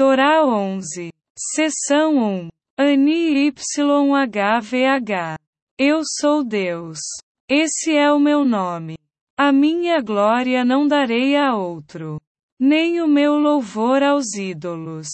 Torá 0.00 0.42
11. 0.46 1.12
Seção 1.36 2.16
1. 2.16 2.48
Ani 2.78 3.50
YHVH. 3.50 5.36
Eu 5.78 6.00
sou 6.18 6.42
Deus. 6.42 6.98
Esse 7.46 7.94
é 7.94 8.10
o 8.10 8.18
meu 8.18 8.42
nome. 8.42 8.96
A 9.38 9.52
minha 9.52 10.00
glória 10.00 10.64
não 10.64 10.88
darei 10.88 11.36
a 11.36 11.54
outro, 11.54 12.18
nem 12.58 13.02
o 13.02 13.06
meu 13.06 13.34
louvor 13.34 14.02
aos 14.02 14.32
ídolos. 14.32 15.08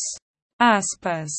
Aspas. 0.57 1.33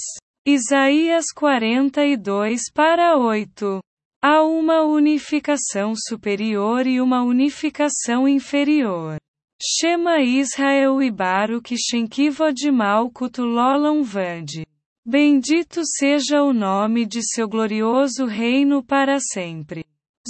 Isaías 0.45 1.27
42 1.34 2.64
para 2.73 3.16
8. 3.16 3.79
Há 4.21 4.43
uma 4.43 4.84
unificação 4.84 5.93
superior 5.95 6.86
e 6.86 7.00
uma 7.00 7.23
unificação 7.23 8.27
inferior. 8.27 9.18
Shema 9.59 10.21
Israel 10.21 11.01
e 11.01 11.09
Baruch 11.09 11.75
Shenkivod 11.75 12.69
Malkut 12.71 13.41
Lolam 13.41 14.03
Vand. 14.03 14.63
Bendito 15.03 15.82
seja 15.83 16.43
o 16.43 16.54
nome 16.54 17.07
de 17.07 17.23
seu 17.23 17.49
glorioso 17.49 18.25
reino 18.25 18.83
para 18.83 19.18
sempre. 19.19 19.83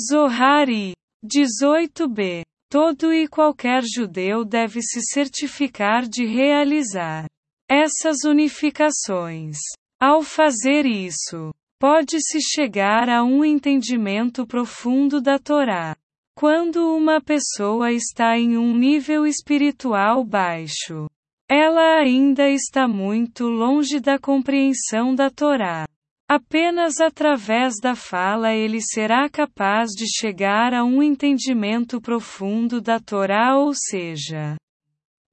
Zohari 0.09 0.93
18b. 1.25 2.43
Todo 2.69 3.13
e 3.13 3.27
qualquer 3.27 3.83
judeu 3.83 4.45
deve 4.45 4.81
se 4.81 5.01
certificar 5.01 6.07
de 6.07 6.25
realizar 6.25 7.25
essas 7.69 8.23
unificações. 8.23 9.57
Ao 9.99 10.21
fazer 10.21 10.85
isso, 10.85 11.53
pode-se 11.77 12.39
chegar 12.39 13.09
a 13.09 13.25
um 13.25 13.43
entendimento 13.43 14.47
profundo 14.47 15.19
da 15.19 15.37
Torá. 15.37 15.97
Quando 16.37 16.95
uma 16.95 17.19
pessoa 17.19 17.91
está 17.91 18.37
em 18.37 18.59
um 18.59 18.77
nível 18.77 19.25
espiritual 19.25 20.23
baixo, 20.23 21.07
ela 21.49 21.97
ainda 21.97 22.47
está 22.47 22.87
muito 22.87 23.45
longe 23.45 23.99
da 23.99 24.19
compreensão 24.19 25.15
da 25.15 25.31
Torá. 25.31 25.87
Apenas 26.29 26.99
através 26.99 27.79
da 27.81 27.95
fala 27.95 28.53
ele 28.53 28.79
será 28.79 29.27
capaz 29.27 29.89
de 29.89 30.05
chegar 30.07 30.75
a 30.75 30.83
um 30.83 31.01
entendimento 31.01 31.99
profundo 31.99 32.79
da 32.79 32.99
Torá, 32.99 33.57
ou 33.57 33.73
seja, 33.73 34.57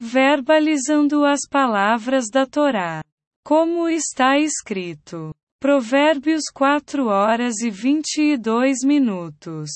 verbalizando 0.00 1.22
as 1.26 1.40
palavras 1.46 2.30
da 2.32 2.46
Torá. 2.46 3.04
Como 3.44 3.90
está 3.90 4.38
escrito. 4.38 5.34
Provérbios 5.60 6.44
4 6.50 7.08
horas 7.08 7.60
e 7.60 7.68
22 7.68 8.78
minutos. 8.82 9.68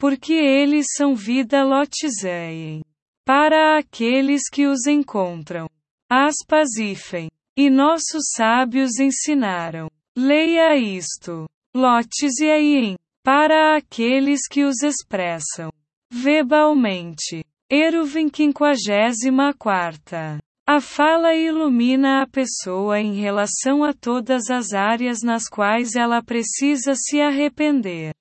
Porque 0.00 0.32
eles 0.32 0.86
são 0.96 1.14
vida 1.14 1.62
lotizeiem. 1.62 2.80
Para 3.22 3.76
aqueles 3.76 4.48
que 4.50 4.66
os 4.66 4.86
encontram. 4.86 5.68
Aspas 6.10 6.70
ifem. 6.78 7.28
E 7.54 7.68
nossos 7.68 8.30
sábios 8.34 8.98
ensinaram. 8.98 9.90
Leia 10.16 10.74
isto. 10.74 11.44
Lotes 11.76 12.40
aien. 12.40 12.96
Para 13.22 13.76
aqueles 13.76 14.48
que 14.50 14.64
os 14.64 14.82
expressam. 14.82 15.70
Verbalmente. 16.10 17.44
Eruvin 17.70 18.30
54. 18.34 20.38
A 20.66 20.80
fala 20.80 21.34
ilumina 21.34 22.22
a 22.22 22.26
pessoa 22.26 22.98
em 22.98 23.16
relação 23.16 23.84
a 23.84 23.92
todas 23.92 24.48
as 24.48 24.72
áreas 24.72 25.22
nas 25.22 25.46
quais 25.46 25.94
ela 25.94 26.22
precisa 26.22 26.94
se 26.94 27.20
arrepender. 27.20 28.14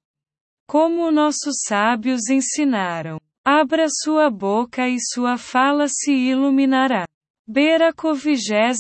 Como 0.69 1.09
nossos 1.09 1.63
sábios 1.67 2.29
ensinaram. 2.29 3.19
Abra 3.43 3.87
sua 3.89 4.29
boca 4.29 4.87
e 4.87 4.97
sua 4.99 5.35
fala 5.35 5.87
se 5.87 6.11
iluminará. 6.11 7.07
Beraco 7.47 8.13
22 8.13 8.77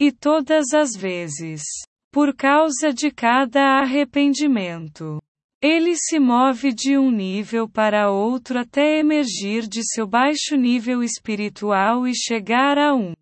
E 0.00 0.12
todas 0.12 0.72
as 0.72 0.92
vezes. 0.92 1.64
Por 2.12 2.32
causa 2.32 2.92
de 2.94 3.10
cada 3.10 3.80
arrependimento. 3.80 5.20
Ele 5.60 5.96
se 5.96 6.20
move 6.20 6.72
de 6.72 6.96
um 6.96 7.10
nível 7.10 7.68
para 7.68 8.08
outro 8.08 8.60
até 8.60 9.00
emergir 9.00 9.66
de 9.66 9.82
seu 9.82 10.06
baixo 10.06 10.54
nível 10.54 11.02
espiritual 11.02 12.06
e 12.06 12.12
chegar 12.14 12.78
a 12.78 12.94
um 12.94 13.14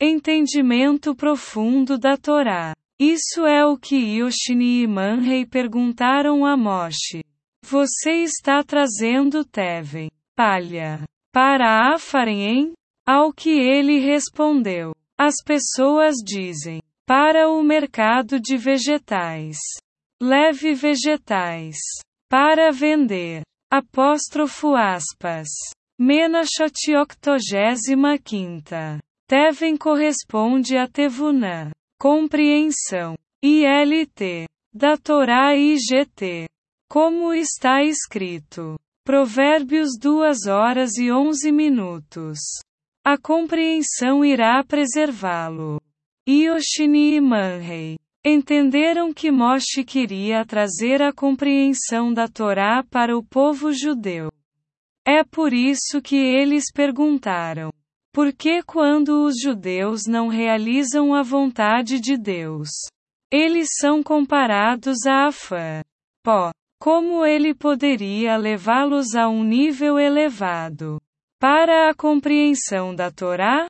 entendimento 0.00 1.14
profundo 1.14 1.98
da 1.98 2.16
Torá. 2.16 2.72
Isso 3.00 3.46
é 3.46 3.64
o 3.64 3.78
que 3.78 3.96
Yoshini 3.96 4.82
e 4.82 4.86
Manrei 4.86 5.46
perguntaram 5.46 6.44
a 6.44 6.54
Moshe. 6.54 7.24
Você 7.64 8.24
está 8.24 8.62
trazendo 8.62 9.42
Teven, 9.42 10.10
palha, 10.36 11.02
para 11.32 11.94
Afarem? 11.94 12.74
Ao 13.08 13.32
que 13.32 13.48
ele 13.48 14.00
respondeu: 14.00 14.94
As 15.18 15.36
pessoas 15.42 16.16
dizem, 16.22 16.82
para 17.06 17.48
o 17.48 17.62
mercado 17.62 18.38
de 18.38 18.58
vegetais. 18.58 19.56
Leve 20.22 20.74
vegetais. 20.74 21.78
Para 22.28 22.70
vender. 22.70 23.40
Apóstrofo 23.72 24.74
aspas. 24.76 25.48
Menachot 25.98 26.94
octogésima 27.00 28.18
quinta. 28.18 28.98
Teven 29.26 29.78
corresponde 29.78 30.76
a 30.76 30.86
Tevunã. 30.86 31.70
Compreensão. 32.00 33.14
ILT. 33.44 34.46
Da 34.72 34.96
Torá 34.96 35.54
IGT. 35.54 36.48
Como 36.88 37.34
está 37.34 37.84
escrito. 37.84 38.78
Provérbios 39.04 39.98
2 40.00 40.46
horas 40.46 40.96
e 40.96 41.12
11 41.12 41.52
minutos. 41.52 42.38
A 43.04 43.18
compreensão 43.18 44.24
irá 44.24 44.64
preservá-lo. 44.64 45.78
Yoshini 46.26 47.16
e 47.16 47.20
Manrei 47.20 47.98
entenderam 48.24 49.12
que 49.12 49.30
Moshe 49.30 49.84
queria 49.84 50.42
trazer 50.46 51.02
a 51.02 51.12
compreensão 51.12 52.14
da 52.14 52.26
Torá 52.26 52.82
para 52.82 53.14
o 53.14 53.22
povo 53.22 53.74
judeu. 53.74 54.32
É 55.06 55.22
por 55.22 55.52
isso 55.52 56.00
que 56.00 56.16
eles 56.16 56.72
perguntaram: 56.72 57.70
por 58.12 58.32
que 58.32 58.62
quando 58.62 59.24
os 59.24 59.34
judeus 59.40 60.06
não 60.06 60.28
realizam 60.28 61.14
a 61.14 61.22
vontade 61.22 62.00
de 62.00 62.16
Deus, 62.16 62.68
eles 63.30 63.68
são 63.78 64.02
comparados 64.02 65.06
a 65.06 65.28
Afã? 65.28 65.82
Pó. 66.24 66.50
Como 66.82 67.26
ele 67.26 67.54
poderia 67.54 68.38
levá-los 68.38 69.14
a 69.14 69.28
um 69.28 69.44
nível 69.44 69.98
elevado? 69.98 70.98
Para 71.38 71.90
a 71.90 71.94
compreensão 71.94 72.94
da 72.94 73.10
Torá? 73.10 73.66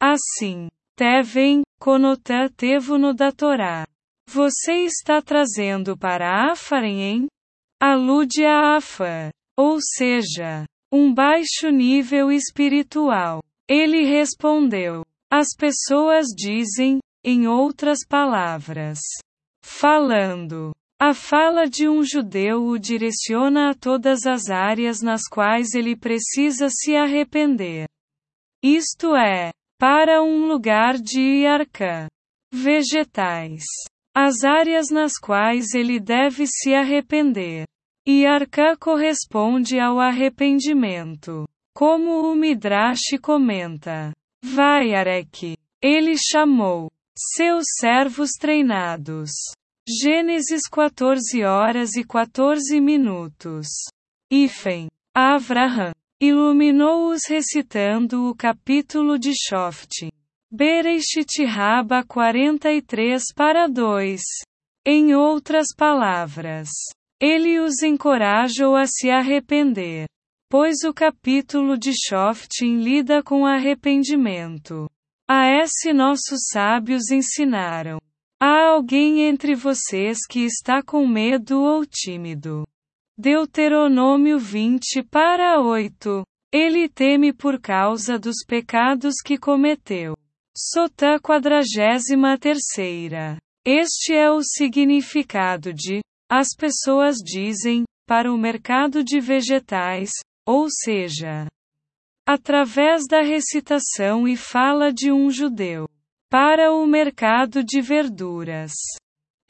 Assim, 0.00 0.68
Teven, 0.96 1.62
Conotã 1.80 2.48
Tevuno 2.56 3.12
da 3.12 3.32
Torá. 3.32 3.84
Você 4.28 4.84
está 4.84 5.20
trazendo 5.20 5.98
para 5.98 6.52
Afarem? 6.52 7.26
Alude 7.80 8.44
a 8.46 8.76
Afã. 8.76 9.30
Ou 9.58 9.78
seja, 9.80 10.64
um 10.92 11.12
baixo 11.12 11.68
nível 11.68 12.30
espiritual. 12.30 13.42
Ele 13.68 14.04
respondeu. 14.04 15.04
As 15.30 15.48
pessoas 15.56 16.26
dizem, 16.36 16.98
em 17.24 17.46
outras 17.46 17.98
palavras, 18.06 18.98
falando. 19.64 20.72
A 21.00 21.14
fala 21.14 21.66
de 21.66 21.88
um 21.88 22.04
judeu 22.04 22.64
o 22.64 22.78
direciona 22.78 23.70
a 23.70 23.74
todas 23.74 24.24
as 24.24 24.50
áreas 24.50 25.00
nas 25.00 25.22
quais 25.28 25.74
ele 25.74 25.96
precisa 25.96 26.68
se 26.70 26.94
arrepender. 26.94 27.88
Isto 28.62 29.16
é, 29.16 29.50
para 29.80 30.22
um 30.22 30.46
lugar 30.46 30.96
de 30.96 31.20
iarca. 31.42 32.06
Vegetais. 32.52 33.64
As 34.14 34.44
áreas 34.44 34.90
nas 34.90 35.14
quais 35.18 35.74
ele 35.74 35.98
deve 35.98 36.46
se 36.46 36.72
arrepender. 36.72 37.66
Iarca 38.06 38.76
corresponde 38.76 39.80
ao 39.80 39.98
arrependimento. 39.98 41.44
Como 41.74 42.30
o 42.30 42.36
Midrash 42.36 43.18
comenta. 43.20 44.12
Vai 44.44 44.94
Arek. 44.94 45.56
Ele 45.82 46.14
chamou 46.16 46.90
seus 47.16 47.64
servos 47.78 48.32
treinados. 48.38 49.30
Gênesis 49.88 50.68
14 50.70 51.42
horas 51.42 51.96
e 51.96 52.04
14 52.04 52.80
minutos. 52.80 53.66
Ifen. 54.30 54.88
Avraham. 55.14 55.92
Iluminou-os 56.20 57.22
recitando 57.26 58.28
o 58.28 58.34
capítulo 58.34 59.18
de 59.18 59.32
Shoft. 59.34 60.08
Bereshit 60.50 61.44
Raba 61.44 62.04
43 62.04 63.24
para 63.34 63.66
2. 63.66 64.20
Em 64.86 65.14
outras 65.14 65.68
palavras, 65.76 66.68
ele 67.20 67.58
os 67.58 67.82
encorajou 67.82 68.76
a 68.76 68.84
se 68.86 69.10
arrepender. 69.10 70.06
Pois 70.52 70.84
o 70.86 70.92
capítulo 70.92 71.78
de 71.78 71.92
Shoftim 71.94 72.82
lida 72.82 73.22
com 73.22 73.46
arrependimento. 73.46 74.86
A 75.26 75.48
esse 75.48 75.94
nossos 75.94 76.40
sábios 76.52 77.10
ensinaram. 77.10 77.98
Há 78.38 78.66
alguém 78.66 79.22
entre 79.22 79.54
vocês 79.54 80.18
que 80.28 80.40
está 80.40 80.82
com 80.82 81.06
medo 81.06 81.62
ou 81.62 81.86
tímido. 81.86 82.68
Deuteronômio 83.16 84.38
20 84.38 85.02
para 85.04 85.58
8. 85.58 86.22
Ele 86.52 86.86
teme 86.86 87.32
por 87.32 87.58
causa 87.58 88.18
dos 88.18 88.44
pecados 88.46 89.22
que 89.24 89.38
cometeu. 89.38 90.14
Sotã 90.54 91.18
43. 91.18 92.02
Este 93.64 94.12
é 94.12 94.30
o 94.30 94.42
significado 94.42 95.72
de 95.72 96.02
as 96.30 96.48
pessoas 96.54 97.16
dizem 97.24 97.84
para 98.06 98.30
o 98.30 98.36
mercado 98.36 99.02
de 99.02 99.18
vegetais, 99.18 100.10
ou 100.46 100.68
seja, 100.70 101.46
através 102.26 103.06
da 103.08 103.20
recitação 103.20 104.26
e 104.26 104.36
fala 104.36 104.92
de 104.92 105.10
um 105.12 105.30
judeu 105.30 105.88
para 106.30 106.72
o 106.72 106.86
mercado 106.86 107.62
de 107.62 107.80
verduras. 107.80 108.72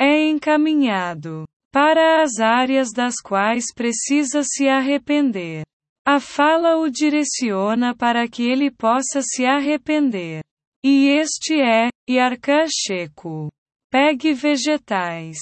É 0.00 0.28
encaminhado 0.28 1.46
para 1.72 2.22
as 2.22 2.40
áreas 2.40 2.88
das 2.92 3.20
quais 3.22 3.72
precisa 3.74 4.42
se 4.42 4.68
arrepender. 4.68 5.62
A 6.04 6.18
fala 6.18 6.76
o 6.76 6.90
direciona 6.90 7.94
para 7.94 8.26
que 8.26 8.42
ele 8.42 8.70
possa 8.70 9.22
se 9.22 9.46
arrepender. 9.46 10.42
E 10.84 11.08
este 11.08 11.60
é, 11.60 11.88
Yarka 12.10 12.66
Checo. 12.68 13.48
Pegue 13.88 14.34
vegetais. 14.34 15.38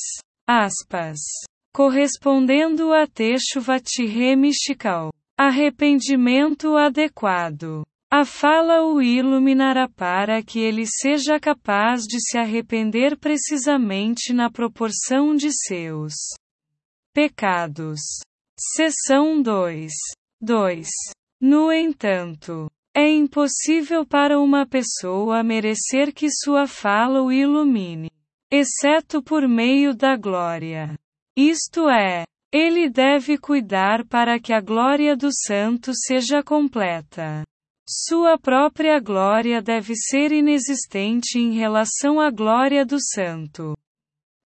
Aspas. 0.47 1.19
Correspondendo 1.75 2.93
a 2.93 3.07
Techuvati 3.07 4.37
Mishikal. 4.37 5.11
Arrependimento 5.43 6.77
adequado. 6.77 7.83
A 8.13 8.27
fala 8.27 8.85
o 8.85 9.01
iluminará 9.01 9.89
para 9.89 10.43
que 10.43 10.61
ele 10.61 10.85
seja 10.85 11.41
capaz 11.41 12.03
de 12.03 12.21
se 12.21 12.37
arrepender 12.37 13.17
precisamente 13.17 14.35
na 14.35 14.51
proporção 14.51 15.35
de 15.35 15.51
seus 15.51 16.13
pecados. 17.15 18.01
Seção 18.55 19.41
2. 19.41 19.91
2. 20.43 20.87
No 21.41 21.73
entanto, 21.73 22.71
é 22.95 23.09
impossível 23.09 24.05
para 24.05 24.39
uma 24.39 24.67
pessoa 24.67 25.43
merecer 25.43 26.13
que 26.13 26.29
sua 26.31 26.67
fala 26.67 27.23
o 27.23 27.33
ilumine, 27.33 28.11
exceto 28.51 29.23
por 29.23 29.49
meio 29.49 29.97
da 29.97 30.19
glória. 30.19 30.99
Isto 31.35 31.89
é, 31.89 32.25
ele 32.53 32.91
deve 32.91 33.39
cuidar 33.39 34.05
para 34.07 34.41
que 34.41 34.53
a 34.53 34.61
glória 34.61 35.17
do 35.17 35.31
santo 35.33 35.93
seja 35.95 36.43
completa. 36.43 37.45
Sua 37.89 38.39
própria 38.39 38.99
glória 39.01 39.63
deve 39.63 39.95
ser 39.95 40.33
inexistente 40.33 41.39
em 41.39 41.53
relação 41.53 42.21
à 42.21 42.31
glória 42.31 42.85
do 42.85 42.99
Santo. 43.01 43.77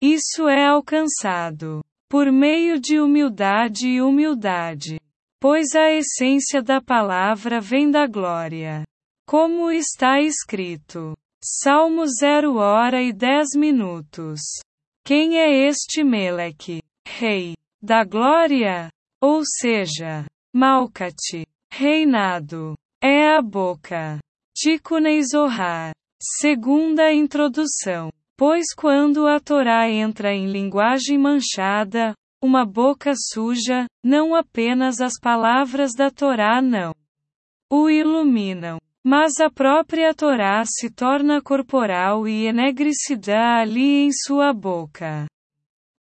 Isso 0.02 0.48
é 0.48 0.66
alcançado 0.66 1.82
por 2.08 2.32
meio 2.32 2.80
de 2.80 2.98
humildade 2.98 3.88
e 3.88 4.02
humildade, 4.02 4.98
pois 5.40 5.74
a 5.74 5.90
essência 5.90 6.62
da 6.62 6.80
palavra 6.80 7.60
vem 7.60 7.90
da 7.90 8.06
glória. 8.06 8.82
Como 9.26 9.70
está 9.70 10.20
escrito. 10.20 11.16
Salmo 11.42 12.04
0 12.06 12.56
hora 12.56 13.02
e 13.02 13.12
10 13.12 13.56
minutos. 13.56 14.40
Quem 15.04 15.38
é 15.38 15.68
este 15.68 16.04
Meleque? 16.04 16.82
Rei 17.06 17.54
da 17.82 18.04
glória? 18.04 18.90
Ou 19.22 19.42
seja, 19.44 20.26
Malcate, 20.54 21.46
reinado. 21.72 22.74
É 23.02 23.36
a 23.36 23.42
boca. 23.42 24.18
Tikunei 24.54 25.22
Zohar. 25.22 25.92
Segunda 26.22 27.12
introdução. 27.12 28.10
Pois 28.36 28.74
quando 28.74 29.26
a 29.26 29.38
Torá 29.38 29.88
entra 29.88 30.32
em 30.34 30.46
linguagem 30.50 31.18
manchada, 31.18 32.14
uma 32.42 32.64
boca 32.64 33.12
suja, 33.14 33.86
não 34.04 34.34
apenas 34.34 35.00
as 35.00 35.18
palavras 35.20 35.92
da 35.94 36.10
Torá 36.10 36.62
não 36.62 36.92
o 37.70 37.88
iluminam, 37.88 38.78
mas 39.04 39.38
a 39.38 39.48
própria 39.48 40.12
Torá 40.12 40.64
se 40.66 40.90
torna 40.90 41.40
corporal 41.40 42.26
e 42.26 42.46
enegrecida 42.46 43.60
ali 43.60 44.06
em 44.06 44.10
sua 44.12 44.52
boca. 44.52 45.26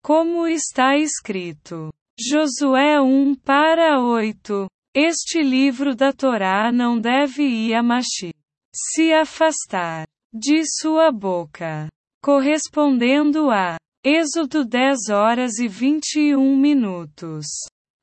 Como 0.07 0.47
está 0.47 0.95
escrito. 0.95 1.91
Josué 2.17 3.01
1 3.01 3.35
para 3.43 3.99
8. 3.99 4.69
Este 4.95 5.43
livro 5.43 5.93
da 5.93 6.13
Torá 6.13 6.71
não 6.71 6.97
deve 6.97 7.43
Yamashi 7.43 8.31
se 8.73 9.11
afastar 9.11 10.07
de 10.33 10.63
sua 10.79 11.11
boca, 11.11 11.89
correspondendo 12.23 13.51
a 13.51 13.75
Êxodo 14.01 14.63
10 14.63 15.09
horas 15.09 15.59
e 15.59 15.67
21 15.67 16.55
minutos. 16.55 17.45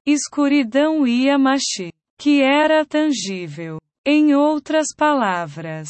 Escuridão 0.06 1.06
Yamashi, 1.06 1.90
que 2.18 2.42
era 2.42 2.84
tangível. 2.84 3.78
Em 4.04 4.34
outras 4.34 4.88
palavras, 4.94 5.88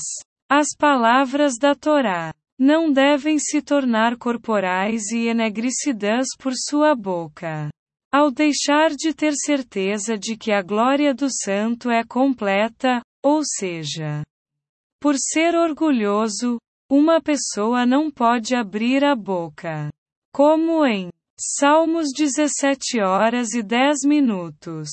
as 0.49 0.69
palavras 0.78 1.55
da 1.58 1.75
Torá 1.75 2.32
não 2.58 2.92
devem 2.92 3.38
se 3.38 3.60
tornar 3.60 4.16
corporais 4.16 5.10
e 5.12 5.28
enegrecidas 5.28 6.26
por 6.38 6.52
sua 6.54 6.94
boca. 6.94 7.68
Ao 8.12 8.30
deixar 8.30 8.90
de 8.90 9.12
ter 9.12 9.34
certeza 9.34 10.16
de 10.16 10.36
que 10.36 10.52
a 10.52 10.62
glória 10.62 11.12
do 11.12 11.28
santo 11.30 11.90
é 11.90 12.04
completa, 12.04 13.02
ou 13.22 13.42
seja, 13.44 14.22
por 15.00 15.16
ser 15.18 15.54
orgulhoso, 15.54 16.58
uma 16.90 17.20
pessoa 17.20 17.84
não 17.84 18.10
pode 18.10 18.54
abrir 18.54 19.04
a 19.04 19.14
boca. 19.14 19.90
Como 20.32 20.86
em 20.86 21.10
Salmos 21.36 22.10
17 22.16 23.00
horas 23.00 23.54
e 23.54 23.62
10 23.62 24.04
minutos. 24.06 24.88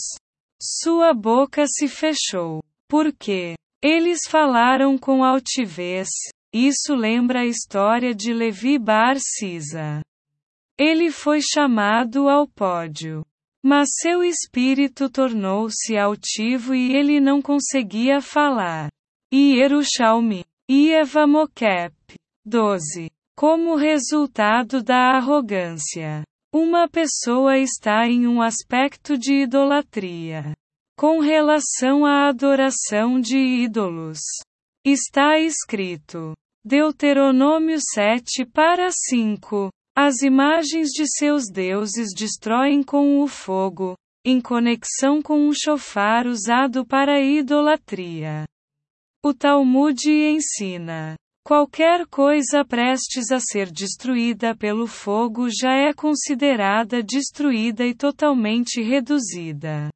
Sua 0.59 1.13
boca 1.13 1.65
se 1.67 1.87
fechou. 1.87 2.63
Porque 2.89 3.53
eles 3.81 4.21
falaram 4.27 4.97
com 4.97 5.23
altivez. 5.23 6.09
Isso 6.53 6.93
lembra 6.93 7.41
a 7.41 7.45
história 7.45 8.13
de 8.13 8.33
Levi 8.33 8.77
Bar 8.77 9.15
Sisa. 9.19 10.01
Ele 10.77 11.09
foi 11.09 11.39
chamado 11.41 12.27
ao 12.27 12.45
pódio. 12.45 13.25
Mas 13.63 13.89
seu 14.01 14.23
espírito 14.23 15.09
tornou-se 15.09 15.95
altivo 15.95 16.73
e 16.73 16.93
ele 16.95 17.21
não 17.21 17.41
conseguia 17.41 18.19
falar. 18.19 18.89
E 19.31 19.59
Yerushalmi. 19.59 20.43
E 20.67 20.91
Mokep. 21.27 21.93
12. 22.43 23.09
Como 23.37 23.75
resultado 23.75 24.83
da 24.83 25.15
arrogância. 25.15 26.23
Uma 26.53 26.89
pessoa 26.89 27.57
está 27.57 28.07
em 28.07 28.27
um 28.27 28.41
aspecto 28.41 29.17
de 29.17 29.43
idolatria. 29.43 30.53
Com 30.97 31.19
relação 31.19 32.03
à 32.03 32.27
adoração 32.27 33.21
de 33.21 33.37
ídolos. 33.37 34.19
Está 34.83 35.39
escrito. 35.39 36.33
Deuteronômio 36.63 37.79
7 37.95 38.45
para 38.45 38.89
5. 38.91 39.71
As 39.97 40.21
imagens 40.21 40.89
de 40.89 41.07
seus 41.07 41.49
deuses 41.51 42.09
destroem 42.15 42.83
com 42.83 43.19
o 43.19 43.27
fogo, 43.27 43.95
em 44.23 44.39
conexão 44.39 45.23
com 45.23 45.39
um 45.47 45.51
chofar 45.53 46.27
usado 46.27 46.85
para 46.85 47.19
idolatria. 47.19 48.45
O 49.25 49.33
Talmud 49.33 50.07
ensina: 50.07 51.15
qualquer 51.43 52.05
coisa 52.05 52.63
prestes 52.63 53.31
a 53.31 53.39
ser 53.39 53.71
destruída 53.71 54.55
pelo 54.55 54.85
fogo 54.85 55.47
já 55.49 55.73
é 55.73 55.91
considerada 55.91 57.01
destruída 57.01 57.83
e 57.87 57.95
totalmente 57.95 58.83
reduzida 58.83 59.89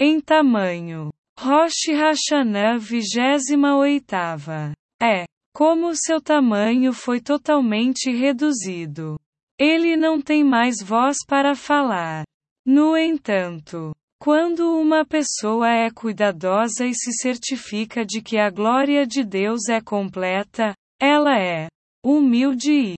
em 0.00 0.18
tamanho. 0.20 1.10
Rosh 1.38 1.88
Hashanah 1.88 2.78
28 2.78 4.72
é 5.02 5.26
como 5.52 5.94
seu 5.94 6.20
tamanho 6.20 6.92
foi 6.92 7.20
totalmente 7.20 8.10
reduzido. 8.10 9.18
Ele 9.58 9.96
não 9.96 10.20
tem 10.20 10.42
mais 10.42 10.82
voz 10.82 11.18
para 11.26 11.54
falar. 11.54 12.24
No 12.66 12.96
entanto, 12.96 13.92
quando 14.20 14.78
uma 14.78 15.04
pessoa 15.04 15.68
é 15.68 15.90
cuidadosa 15.90 16.86
e 16.86 16.94
se 16.94 17.12
certifica 17.12 18.04
de 18.04 18.22
que 18.22 18.38
a 18.38 18.48
glória 18.48 19.06
de 19.06 19.24
Deus 19.24 19.68
é 19.68 19.80
completa, 19.80 20.74
ela 21.00 21.38
é 21.38 21.66
humilde 22.04 22.72
e, 22.72 22.96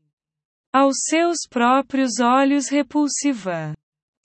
aos 0.72 0.96
seus 1.08 1.38
próprios 1.48 2.20
olhos, 2.20 2.68
repulsiva. 2.68 3.74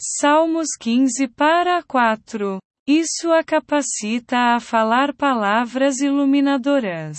Salmos 0.01 0.69
15 0.79 1.27
para 1.29 1.81
4. 1.83 2.59
Isso 2.88 3.31
a 3.31 3.43
capacita 3.43 4.55
a 4.55 4.59
falar 4.59 5.13
palavras 5.13 6.00
iluminadoras. 6.00 7.17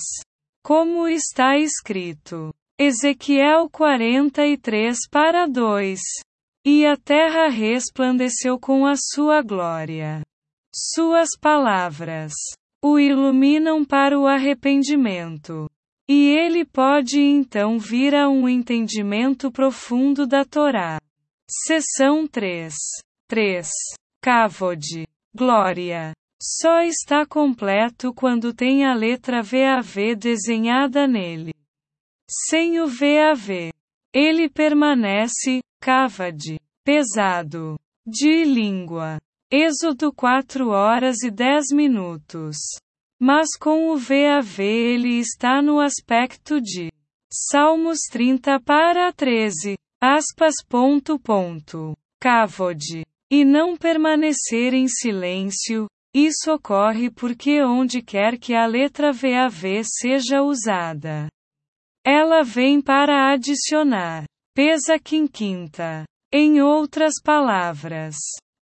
Como 0.62 1.08
está 1.08 1.58
escrito. 1.58 2.52
Ezequiel 2.78 3.68
43 3.70 4.98
para 5.10 5.46
2. 5.46 6.00
E 6.64 6.84
a 6.86 6.96
terra 6.96 7.48
resplandeceu 7.48 8.58
com 8.58 8.86
a 8.86 8.94
sua 8.96 9.42
glória. 9.42 10.22
Suas 10.74 11.30
palavras 11.40 12.32
o 12.82 12.98
iluminam 12.98 13.84
para 13.84 14.18
o 14.18 14.26
arrependimento. 14.26 15.68
E 16.08 16.28
ele 16.30 16.64
pode 16.64 17.20
então 17.20 17.78
vir 17.78 18.14
a 18.14 18.28
um 18.28 18.48
entendimento 18.48 19.50
profundo 19.50 20.26
da 20.26 20.44
Torá. 20.44 20.98
Seção 21.48 22.26
3. 22.26 22.74
3. 23.28 23.68
Kavod. 24.22 25.06
Glória. 25.34 26.12
Só 26.42 26.80
está 26.80 27.26
completo 27.26 28.14
quando 28.14 28.54
tem 28.54 28.86
a 28.86 28.94
letra 28.94 29.42
VAV 29.42 30.16
desenhada 30.16 31.06
nele. 31.06 31.52
Sem 32.48 32.80
o 32.80 32.86
VAV, 32.86 33.72
ele 34.14 34.48
permanece, 34.48 35.60
cavade, 35.78 36.58
pesado, 36.82 37.78
de 38.06 38.44
língua. 38.44 39.20
Êxodo 39.52 40.12
4 40.12 40.68
horas 40.68 41.22
e 41.22 41.30
10 41.30 41.72
minutos. 41.72 42.56
Mas 43.20 43.48
com 43.58 43.90
o 43.90 43.98
VAV 43.98 44.60
ele 44.60 45.18
está 45.18 45.60
no 45.60 45.78
aspecto 45.78 46.60
de 46.60 46.90
Salmos 47.32 47.98
30 48.10 48.58
para 48.60 49.12
13, 49.12 49.76
aspas 50.00 50.54
ponto 50.68 51.18
ponto, 51.18 51.96
cavode, 52.18 53.04
e 53.30 53.44
não 53.44 53.76
permanecer 53.76 54.72
em 54.72 54.88
silêncio, 54.88 55.86
isso 56.14 56.52
ocorre 56.52 57.10
porque 57.10 57.62
onde 57.62 58.02
quer 58.02 58.38
que 58.38 58.54
a 58.54 58.66
letra 58.66 59.12
VAV 59.12 59.82
seja 59.84 60.42
usada, 60.42 61.28
ela 62.04 62.42
vem 62.42 62.80
para 62.80 63.32
adicionar, 63.32 64.24
pesa 64.54 64.98
quinquinta. 64.98 66.04
Em 66.32 66.62
outras 66.62 67.14
palavras, 67.20 68.14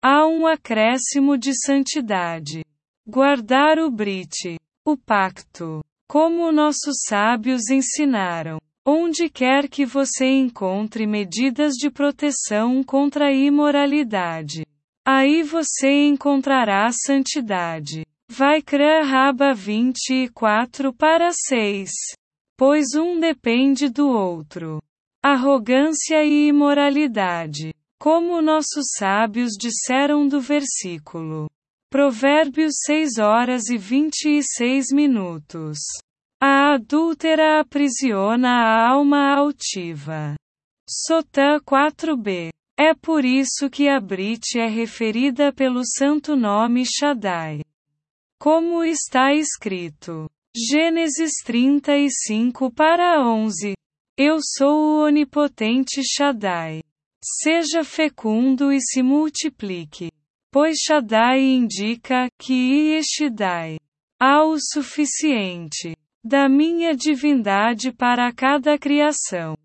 Há 0.09 0.25
um 0.25 0.47
acréscimo 0.47 1.37
de 1.37 1.51
santidade. 1.53 2.65
Guardar 3.05 3.77
o 3.81 3.91
brite, 3.91 4.57
o 4.87 4.97
pacto. 4.97 5.83
Como 6.09 6.53
nossos 6.53 6.99
sábios 7.09 7.69
ensinaram. 7.71 8.61
Onde 8.87 9.29
quer 9.29 9.69
que 9.69 9.85
você 9.85 10.27
encontre 10.27 11.09
medidas 11.09 11.73
de 11.73 11.91
proteção 11.91 12.85
contra 12.85 13.27
a 13.27 13.33
imoralidade, 13.33 14.65
aí 15.07 15.45
você 15.45 16.09
encontrará 16.09 16.91
santidade. 16.91 18.05
Vai 18.29 18.61
Raba 19.05 19.55
24 19.55 20.93
para 20.93 21.31
6. 21.33 21.91
Pois 22.59 22.95
um 22.97 23.21
depende 23.21 23.89
do 23.89 24.09
outro. 24.09 24.83
Arrogância 25.23 26.25
e 26.25 26.49
imoralidade. 26.49 27.73
Como 28.01 28.43
nossos 28.43 28.87
sábios 28.99 29.53
disseram 29.53 30.27
do 30.27 30.41
versículo. 30.41 31.47
Provérbios 31.89 32.75
6 32.85 33.19
horas 33.19 33.69
e 33.69 33.79
26 33.79 34.87
minutos. 34.93 35.79
A 36.43 36.75
adúltera 36.75 37.61
aprisiona 37.61 38.49
a 38.49 38.91
alma 38.91 39.35
altiva. 39.35 40.35
Sotã 40.89 41.59
4b. 41.61 42.51
É 42.79 42.93
por 42.93 43.25
isso 43.25 43.71
que 43.71 43.89
a 43.89 43.99
Brit 43.99 44.59
é 44.59 44.67
referida 44.67 45.51
pelo 45.51 45.81
santo 45.83 46.37
nome 46.37 46.85
Shaddai. 46.85 47.63
Como 48.39 48.85
está 48.85 49.33
escrito. 49.33 50.29
Gênesis 50.55 51.33
35 51.43 52.71
para 52.71 53.27
11. 53.27 53.75
Eu 54.15 54.39
sou 54.43 54.79
o 54.79 55.05
onipotente 55.05 56.03
Shaddai. 56.05 56.83
Seja 57.25 57.83
fecundo 57.83 58.71
e 58.71 58.79
se 58.81 59.03
multiplique. 59.03 60.13
Pois 60.53 60.77
Shaddai 60.79 61.41
indica 61.41 62.29
que 62.39 62.93
Yeshidai 62.93 63.79
há 64.21 64.45
o 64.45 64.59
suficiente 64.59 65.97
da 66.23 66.47
minha 66.49 66.95
divindade 66.95 67.91
para 67.91 68.31
cada 68.33 68.79
criação. 68.79 69.57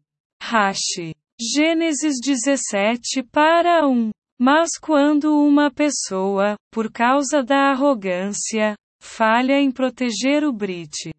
Rashi. 0.42 1.14
Gênesis 1.44 2.20
17 2.24 3.24
para 3.24 3.88
1. 3.88 4.12
Mas 4.40 4.78
quando 4.80 5.44
uma 5.44 5.72
pessoa, 5.72 6.56
por 6.72 6.92
causa 6.92 7.42
da 7.42 7.72
arrogância, 7.72 8.76
falha 9.02 9.60
em 9.60 9.72
proteger 9.72 10.44
o 10.44 10.54
Brit, 10.54 11.12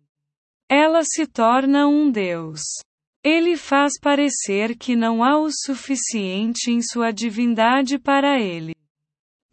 ela 0.70 1.02
se 1.02 1.26
torna 1.26 1.88
um 1.88 2.08
Deus. 2.08 2.60
Ele 3.24 3.56
faz 3.56 3.94
parecer 4.00 4.78
que 4.78 4.94
não 4.94 5.24
há 5.24 5.40
o 5.40 5.48
suficiente 5.50 6.70
em 6.70 6.80
sua 6.80 7.10
divindade 7.10 7.98
para 7.98 8.40
ele. 8.40 8.76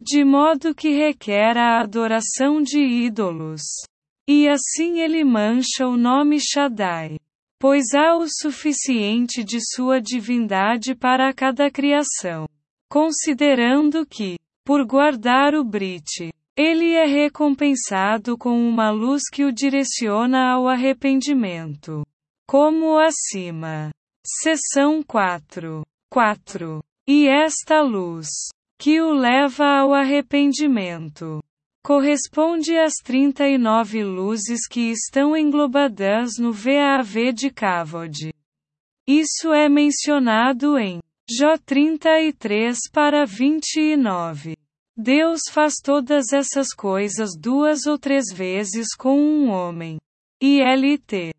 De 0.00 0.24
modo 0.24 0.72
que 0.72 0.90
requer 0.90 1.58
a 1.58 1.80
adoração 1.80 2.62
de 2.62 2.78
ídolos. 2.78 3.62
E 4.28 4.48
assim 4.48 5.00
ele 5.00 5.24
mancha 5.24 5.88
o 5.88 5.96
nome 5.96 6.38
Shaddai. 6.40 7.16
Pois 7.60 7.94
há 7.94 8.16
o 8.16 8.26
suficiente 8.26 9.44
de 9.44 9.58
sua 9.60 10.00
divindade 10.00 10.94
para 10.94 11.32
cada 11.34 11.70
criação. 11.70 12.48
Considerando 12.90 14.06
que, 14.06 14.36
por 14.64 14.84
guardar 14.86 15.54
o 15.54 15.62
Brit, 15.62 16.30
ele 16.56 16.94
é 16.94 17.04
recompensado 17.04 18.38
com 18.38 18.58
uma 18.58 18.90
luz 18.90 19.24
que 19.30 19.44
o 19.44 19.52
direciona 19.52 20.52
ao 20.52 20.66
arrependimento 20.66 22.02
como 22.50 22.98
acima. 22.98 23.90
Seção 24.26 25.04
4. 25.04 25.86
4. 26.10 26.82
E 27.06 27.28
esta 27.28 27.80
luz, 27.80 28.26
que 28.76 29.00
o 29.00 29.12
leva 29.12 29.64
ao 29.64 29.94
arrependimento, 29.94 31.40
corresponde 31.82 32.76
às 32.76 32.94
39 33.02 34.04
luzes 34.04 34.66
que 34.68 34.90
estão 34.90 35.36
englobadas 35.36 36.32
no 36.38 36.52
VAV 36.52 37.32
de 37.32 37.50
Kavod. 37.50 38.32
Isso 39.06 39.52
é 39.52 39.68
mencionado 39.68 40.78
em 40.78 41.00
Jó 41.28 41.56
33 41.56 42.78
para 42.92 43.24
29. 43.24 44.56
Deus 44.96 45.42
faz 45.50 45.74
todas 45.82 46.32
essas 46.32 46.74
coisas 46.74 47.30
duas 47.38 47.86
ou 47.86 47.98
três 47.98 48.26
vezes 48.32 48.94
com 48.96 49.18
um 49.18 49.48
homem. 49.48 49.98
ILT 50.42 51.32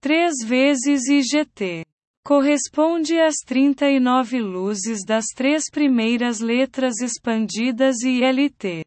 3 0.00 0.32
vezes 0.44 1.08
IGT. 1.08 1.86
Corresponde 2.24 3.18
às 3.20 3.36
39 3.46 4.40
luzes 4.40 5.04
das 5.06 5.26
três 5.34 5.64
primeiras 5.70 6.40
letras 6.40 7.00
expandidas 7.00 8.02
e 8.02 8.20
LT. 8.20 8.84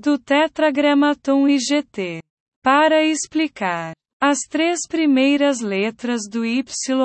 Do 0.00 0.16
tetragramaton 0.16 1.48
IGT. 1.48 2.22
Para 2.62 3.02
explicar 3.02 3.96
as 4.20 4.38
três 4.48 4.86
primeiras 4.88 5.60
letras 5.60 6.22
do 6.30 6.44
YHVH. 6.44 6.98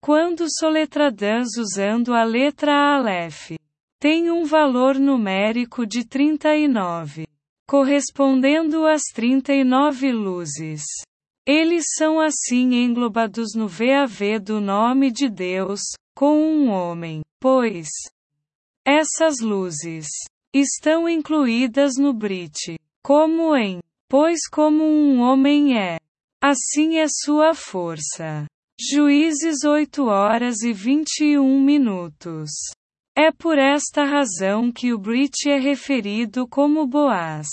Quando 0.00 0.46
soletradas 0.48 1.56
usando 1.58 2.14
a 2.14 2.22
letra 2.22 2.72
Aleph, 2.96 3.56
tem 3.98 4.30
um 4.30 4.44
valor 4.44 5.00
numérico 5.00 5.84
de 5.84 6.06
39, 6.06 7.26
correspondendo 7.66 8.86
às 8.86 9.02
39 9.12 10.12
luzes. 10.12 10.82
Eles 11.44 11.86
são 11.96 12.20
assim 12.20 12.84
englobados 12.84 13.54
no 13.56 13.66
VAV 13.66 14.38
do 14.40 14.60
nome 14.60 15.10
de 15.10 15.28
Deus, 15.28 15.80
com 16.14 16.40
um 16.40 16.70
homem, 16.70 17.20
pois 17.40 17.88
essas 18.86 19.40
luzes 19.40 20.06
estão 20.52 21.08
incluídas 21.08 21.96
no 21.96 22.12
Brit, 22.12 22.78
como 23.02 23.56
em, 23.56 23.80
pois 24.08 24.40
como 24.50 24.84
um 24.84 25.20
homem 25.20 25.78
é, 25.78 25.98
assim 26.42 26.98
é 26.98 27.06
sua 27.08 27.54
força. 27.54 28.46
Juízes 28.80 29.62
8 29.62 30.04
horas 30.04 30.62
e 30.62 30.72
21 30.72 31.60
minutos. 31.60 32.50
É 33.14 33.30
por 33.30 33.58
esta 33.58 34.04
razão 34.04 34.72
que 34.72 34.94
o 34.94 34.98
Brit 34.98 35.50
é 35.50 35.58
referido 35.58 36.48
como 36.48 36.86
Boaz. 36.86 37.46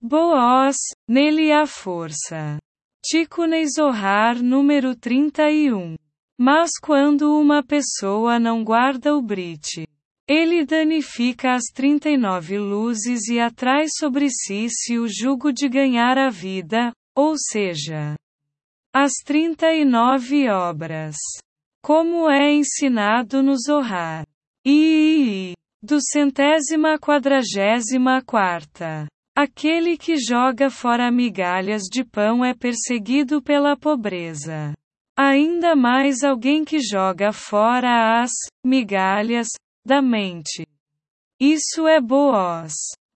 Boaz, 0.00 0.76
nele 1.08 1.50
há 1.50 1.66
força. 1.66 2.58
Tikunei 3.02 3.66
Zohar 3.66 4.42
número 4.42 4.94
31. 4.94 5.96
Mas 6.38 6.72
quando 6.80 7.34
uma 7.40 7.62
pessoa 7.62 8.38
não 8.38 8.62
guarda 8.62 9.16
o 9.16 9.22
Brit, 9.22 9.88
ele 10.28 10.66
danifica 10.66 11.54
as 11.54 11.64
39 11.72 12.58
luzes 12.58 13.28
e 13.28 13.40
atrai 13.40 13.86
sobre 13.88 14.28
si 14.28 14.68
se 14.68 14.98
o 14.98 15.08
jugo 15.08 15.50
de 15.50 15.66
ganhar 15.70 16.18
a 16.18 16.28
vida, 16.28 16.92
ou 17.16 17.34
seja, 17.38 18.14
as 18.94 19.12
39 19.24 20.50
obras. 20.50 21.16
Como 21.82 22.28
é 22.28 22.52
ensinado 22.52 23.42
no 23.42 23.56
Zohar. 23.56 24.26
I, 24.66 25.54
do 25.82 25.98
centésima 26.00 26.98
quadragésima 26.98 28.20
quarta. 28.22 29.06
Aquele 29.34 29.96
que 29.96 30.16
joga 30.18 30.68
fora 30.68 31.10
migalhas 31.10 31.84
de 31.84 32.04
pão 32.04 32.44
é 32.44 32.52
perseguido 32.52 33.40
pela 33.40 33.76
pobreza. 33.76 34.74
Ainda 35.16 35.74
mais 35.74 36.22
alguém 36.22 36.64
que 36.64 36.80
joga 36.80 37.32
fora 37.32 38.20
as 38.20 38.32
migalhas 38.64 39.48
da 39.88 40.02
mente. 40.02 40.66
Isso 41.40 41.88
é 41.88 41.98
Boaz. 41.98 42.74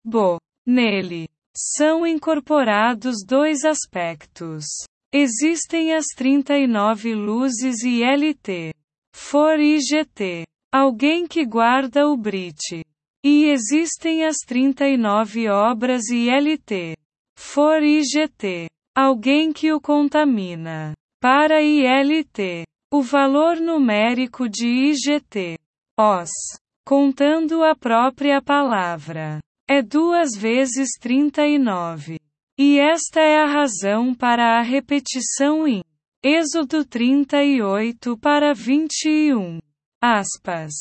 Bo. 0.05 0.37
Nele 0.67 1.27
são 1.57 2.05
incorporados 2.05 3.25
dois 3.25 3.65
aspectos. 3.65 4.65
Existem 5.11 5.95
as 5.95 6.05
39 6.15 7.15
luzes 7.15 7.81
e 7.83 8.03
LT. 8.03 8.71
For 9.15 9.59
IGT. 9.59 10.45
Alguém 10.71 11.25
que 11.25 11.43
guarda 11.43 12.07
o 12.07 12.15
Brit. 12.15 12.85
E 13.25 13.45
existem 13.45 14.23
as 14.23 14.37
39 14.45 15.49
obras 15.49 16.03
ILT. 16.09 16.95
For 17.35 17.81
IGT. 17.81 18.67
Alguém 18.95 19.51
que 19.51 19.73
o 19.73 19.81
contamina. 19.81 20.93
Para 21.19 21.63
ILT. 21.63 22.63
O 22.93 23.01
valor 23.01 23.57
numérico 23.59 24.47
de 24.47 24.67
IGT. 24.67 25.57
Os. 26.01 26.29
Contando 26.85 27.61
a 27.61 27.75
própria 27.75 28.41
palavra. 28.41 29.41
É 29.67 29.81
duas 29.81 30.29
vezes 30.33 30.91
39. 30.97 32.17
E 32.57 32.79
esta 32.79 33.19
é 33.19 33.37
a 33.37 33.45
razão 33.45 34.15
para 34.15 34.57
a 34.57 34.61
repetição 34.61 35.67
em 35.67 35.83
Êxodo 36.23 36.85
38 36.85 38.17
para 38.17 38.53
21. 38.53 39.59
Aspas. 40.01 40.71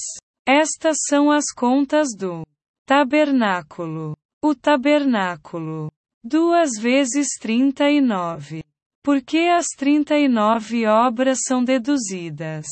Estas 0.47 0.99
são 1.09 1.33
as 1.33 1.47
contas 1.53 2.11
do 2.17 2.47
tabernáculo. 2.87 4.17
O 4.41 4.55
tabernáculo. 4.55 5.91
Duas 6.23 6.79
vezes 6.81 7.27
39. 7.41 8.63
Porque 9.03 9.49
as 9.53 9.67
39 9.77 10.87
obras 10.87 11.41
são 11.45 11.65
deduzidas 11.65 12.67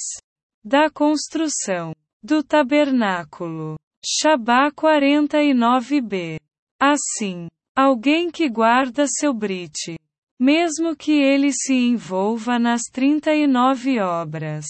da 0.64 0.88
construção 0.88 1.92
do 2.26 2.42
tabernáculo. 2.42 3.76
Shabá 4.04 4.70
49b. 4.72 6.38
Assim, 6.78 7.48
alguém 7.74 8.30
que 8.30 8.48
guarda 8.48 9.06
seu 9.06 9.32
brite, 9.32 9.96
mesmo 10.38 10.96
que 10.96 11.12
ele 11.12 11.52
se 11.52 11.72
envolva 11.72 12.58
nas 12.58 12.82
39 12.92 14.00
obras, 14.00 14.66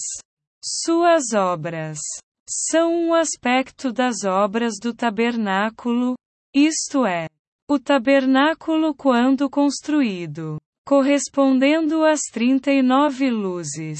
suas 0.63 1.33
obras 1.33 1.99
são 2.47 2.93
um 2.93 3.13
aspecto 3.13 3.91
das 3.91 4.23
obras 4.23 4.75
do 4.81 4.93
tabernáculo, 4.93 6.15
isto 6.53 7.05
é, 7.05 7.27
o 7.69 7.77
tabernáculo 7.77 8.93
quando 8.95 9.49
construído, 9.49 10.57
correspondendo 10.85 12.05
às 12.05 12.21
39 12.31 13.29
luzes. 13.29 13.99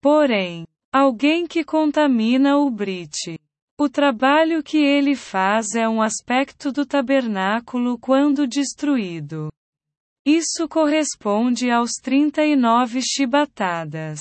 Porém, 0.00 0.64
alguém 0.94 1.44
que 1.44 1.64
contamina 1.64 2.56
o 2.56 2.70
brite, 2.70 3.36
o 3.76 3.88
trabalho 3.88 4.62
que 4.62 4.78
ele 4.78 5.16
faz 5.16 5.74
é 5.74 5.88
um 5.88 6.00
aspecto 6.00 6.70
do 6.70 6.86
tabernáculo 6.86 7.98
quando 7.98 8.46
destruído. 8.46 9.50
Isso 10.24 10.68
corresponde 10.68 11.68
aos 11.68 11.90
39 12.00 13.00
chibatadas. 13.02 14.20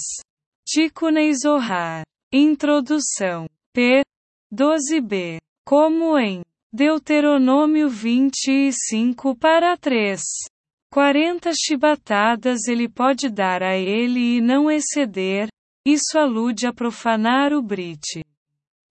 Tikunei 0.67 1.31
Zohar. 1.35 2.01
Introdução. 2.33 3.45
P. 3.71 4.01
12b. 4.51 5.37
Como 5.63 6.17
em 6.17 6.41
Deuteronômio 6.73 7.87
25 7.87 9.35
para 9.37 9.77
3. 9.77 10.19
40 10.91 11.51
chibatadas 11.53 12.67
ele 12.67 12.89
pode 12.89 13.29
dar 13.29 13.61
a 13.61 13.77
ele 13.77 14.37
e 14.37 14.41
não 14.41 14.69
exceder, 14.69 15.47
isso 15.85 16.17
alude 16.17 16.65
a 16.65 16.73
profanar 16.73 17.53
o 17.53 17.61
brite. 17.61 18.23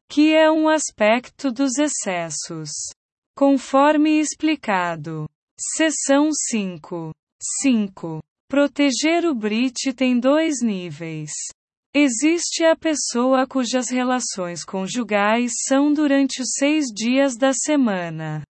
Que 0.08 0.34
é 0.34 0.50
um 0.50 0.68
aspecto 0.68 1.50
dos 1.50 1.78
excessos. 1.78 2.70
Conforme 3.34 4.20
explicado. 4.20 5.28
Seção 5.58 6.28
5. 6.32 7.12
5. 7.60 8.22
Proteger 8.48 9.24
o 9.24 9.34
brite 9.34 9.92
tem 9.94 10.20
dois 10.20 10.62
níveis. 10.62 11.30
Existe 11.94 12.64
a 12.64 12.76
pessoa 12.76 13.46
cujas 13.46 13.90
relações 13.90 14.64
conjugais 14.64 15.52
são 15.66 15.92
durante 15.92 16.42
os 16.42 16.52
seis 16.58 16.86
dias 16.86 17.36
da 17.36 17.52
semana. 17.52 18.42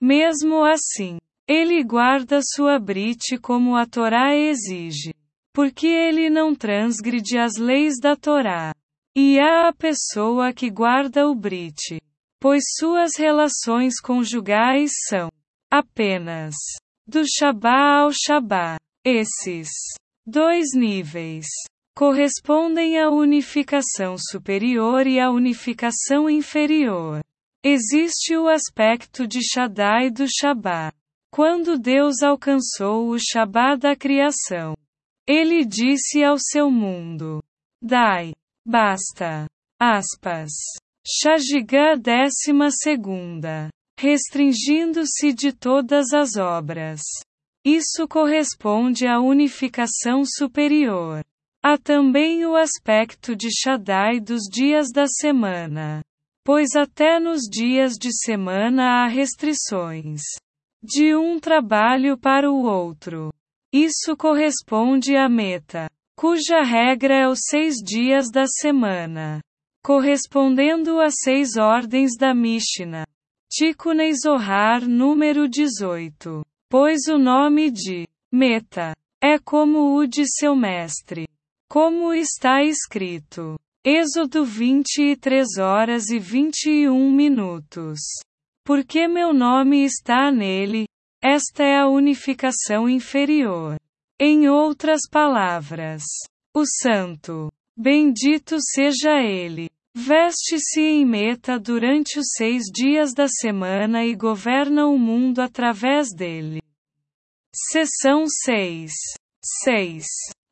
Mesmo 0.00 0.64
assim, 0.64 1.18
ele 1.46 1.82
guarda 1.84 2.40
sua 2.42 2.78
brite 2.78 3.38
como 3.38 3.76
a 3.76 3.86
Torá 3.86 4.34
exige. 4.34 5.14
Porque 5.52 5.86
ele 5.86 6.30
não 6.30 6.54
transgride 6.54 7.38
as 7.38 7.56
leis 7.56 7.98
da 8.00 8.16
Torá. 8.16 8.74
E 9.14 9.38
há 9.38 9.68
a 9.68 9.72
pessoa 9.72 10.52
que 10.52 10.70
guarda 10.70 11.28
o 11.28 11.34
brite. 11.34 12.00
Pois 12.40 12.64
suas 12.78 13.16
relações 13.18 14.00
conjugais 14.00 14.90
são 15.08 15.30
apenas 15.70 16.54
do 17.06 17.22
Shabá 17.26 18.00
ao 18.00 18.10
Shabá. 18.12 18.78
Esses 19.04 19.68
dois 20.26 20.74
níveis 20.74 21.46
correspondem 21.94 22.98
à 22.98 23.10
unificação 23.10 24.16
superior 24.18 25.06
e 25.06 25.20
à 25.20 25.30
unificação 25.30 26.30
inferior. 26.30 27.20
Existe 27.64 28.36
o 28.36 28.48
aspecto 28.48 29.26
de 29.26 29.40
Shaddai 29.40 30.10
do 30.10 30.24
Shabá. 30.26 30.92
Quando 31.30 31.78
Deus 31.78 32.22
alcançou 32.22 33.08
o 33.10 33.18
Shabá 33.18 33.76
da 33.76 33.94
criação, 33.94 34.74
ele 35.26 35.64
disse 35.64 36.22
ao 36.22 36.36
seu 36.38 36.70
mundo: 36.70 37.42
Dai, 37.82 38.32
basta. 38.66 39.46
Aspas. 39.80 40.50
Shagigá 41.06 41.96
décima 41.96 42.70
segunda. 42.70 43.68
Restringindo-se 43.98 45.32
de 45.32 45.52
todas 45.52 46.12
as 46.12 46.36
obras. 46.36 47.00
Isso 47.64 48.06
corresponde 48.08 49.06
à 49.06 49.20
unificação 49.20 50.24
superior. 50.24 51.24
Há 51.64 51.78
também 51.78 52.44
o 52.44 52.56
aspecto 52.56 53.36
de 53.36 53.48
Shaddai 53.50 54.18
dos 54.20 54.42
dias 54.50 54.88
da 54.92 55.06
semana. 55.06 56.02
Pois 56.44 56.74
até 56.74 57.20
nos 57.20 57.42
dias 57.42 57.92
de 57.94 58.12
semana 58.12 59.04
há 59.04 59.06
restrições 59.06 60.22
de 60.82 61.14
um 61.14 61.38
trabalho 61.38 62.18
para 62.18 62.50
o 62.50 62.64
outro. 62.64 63.32
Isso 63.72 64.14
corresponde 64.18 65.16
à 65.16 65.30
meta, 65.30 65.88
cuja 66.14 66.62
regra 66.62 67.14
é 67.14 67.26
os 67.26 67.38
seis 67.48 67.76
dias 67.76 68.30
da 68.30 68.46
semana, 68.46 69.40
correspondendo 69.82 71.00
às 71.00 71.14
seis 71.22 71.56
ordens 71.56 72.12
da 72.18 72.34
Mishnah. 72.34 73.06
Tikunei 73.50 74.12
Zohar 74.14 74.86
número 74.86 75.48
18. 75.48 76.44
Pois 76.70 77.06
o 77.08 77.18
nome 77.18 77.70
de 77.70 78.06
meta 78.30 78.94
é 79.22 79.38
como 79.38 79.96
o 79.96 80.06
de 80.06 80.24
seu 80.26 80.54
mestre. 80.54 81.26
Como 81.68 82.12
está 82.12 82.62
escrito. 82.62 83.58
Êxodo 83.84 84.44
23 84.44 85.58
horas 85.58 86.08
e 86.08 86.18
21 86.18 87.10
minutos. 87.10 87.98
Porque 88.64 89.08
meu 89.08 89.32
nome 89.32 89.84
está 89.84 90.30
nele, 90.30 90.86
esta 91.22 91.62
é 91.62 91.78
a 91.78 91.88
unificação 91.88 92.88
inferior. 92.88 93.78
Em 94.20 94.48
outras 94.48 95.02
palavras, 95.08 96.02
o 96.52 96.64
Santo, 96.66 97.50
bendito 97.76 98.56
seja 98.60 99.20
ele, 99.22 99.70
veste-se 99.94 100.80
em 100.80 101.06
meta 101.06 101.58
durante 101.58 102.18
os 102.18 102.26
seis 102.36 102.64
dias 102.64 103.14
da 103.14 103.28
semana 103.28 104.04
e 104.04 104.14
governa 104.14 104.86
o 104.86 104.98
mundo 104.98 105.40
através 105.40 106.08
dele. 106.14 106.60
Seção 107.54 108.24
6. 108.26 108.92
6. 109.64 110.06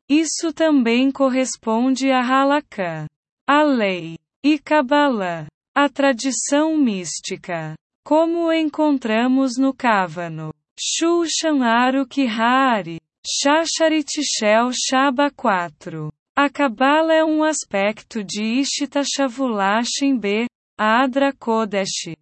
Isso 0.09 0.53
também 0.53 1.11
corresponde 1.11 2.11
a 2.11 2.21
Halakha, 2.21 3.07
a 3.47 3.63
lei, 3.63 4.17
e 4.43 4.57
Kabbalah, 4.57 5.47
a 5.75 5.89
tradição 5.89 6.77
mística. 6.77 7.75
Como 8.03 8.51
encontramos 8.51 9.57
no 9.57 9.73
Kavano, 9.73 10.51
Shulchan 10.83 11.61
Aruch 11.61 12.27
Hari, 12.27 12.99
Shacharit 13.23 14.09
Shel 14.19 14.71
Shaba 14.71 15.29
4. 15.29 16.11
A 16.35 16.49
Kabbalah 16.49 17.13
é 17.13 17.23
um 17.23 17.43
aspecto 17.43 18.23
de 18.23 18.41
Ishita 18.41 19.03
Shavulashim 19.03 20.17
B, 20.17 20.47
Adra 20.79 21.31
Kodesh. 21.33 22.15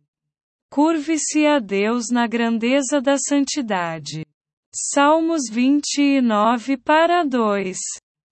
Curve-se 0.70 1.48
a 1.48 1.60
Deus 1.60 2.10
na 2.12 2.28
grandeza 2.28 3.00
da 3.00 3.18
santidade. 3.18 4.26
Salmos 4.76 5.44
29 5.50 6.76
para 6.76 7.24
2. 7.24 7.78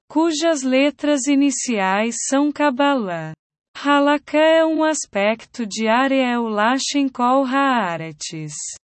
Cujas 0.09 0.61
letras 0.61 1.27
iniciais 1.27 2.15
são 2.27 2.51
Kabbalah. 2.51 3.31
Halakha 3.77 4.37
é 4.39 4.65
um 4.65 4.83
aspecto 4.83 5.65
de 5.65 5.87
Ariel 5.87 6.49
Lashem 6.49 7.07
Kol 7.07 7.45
Haaretz. 7.45 8.77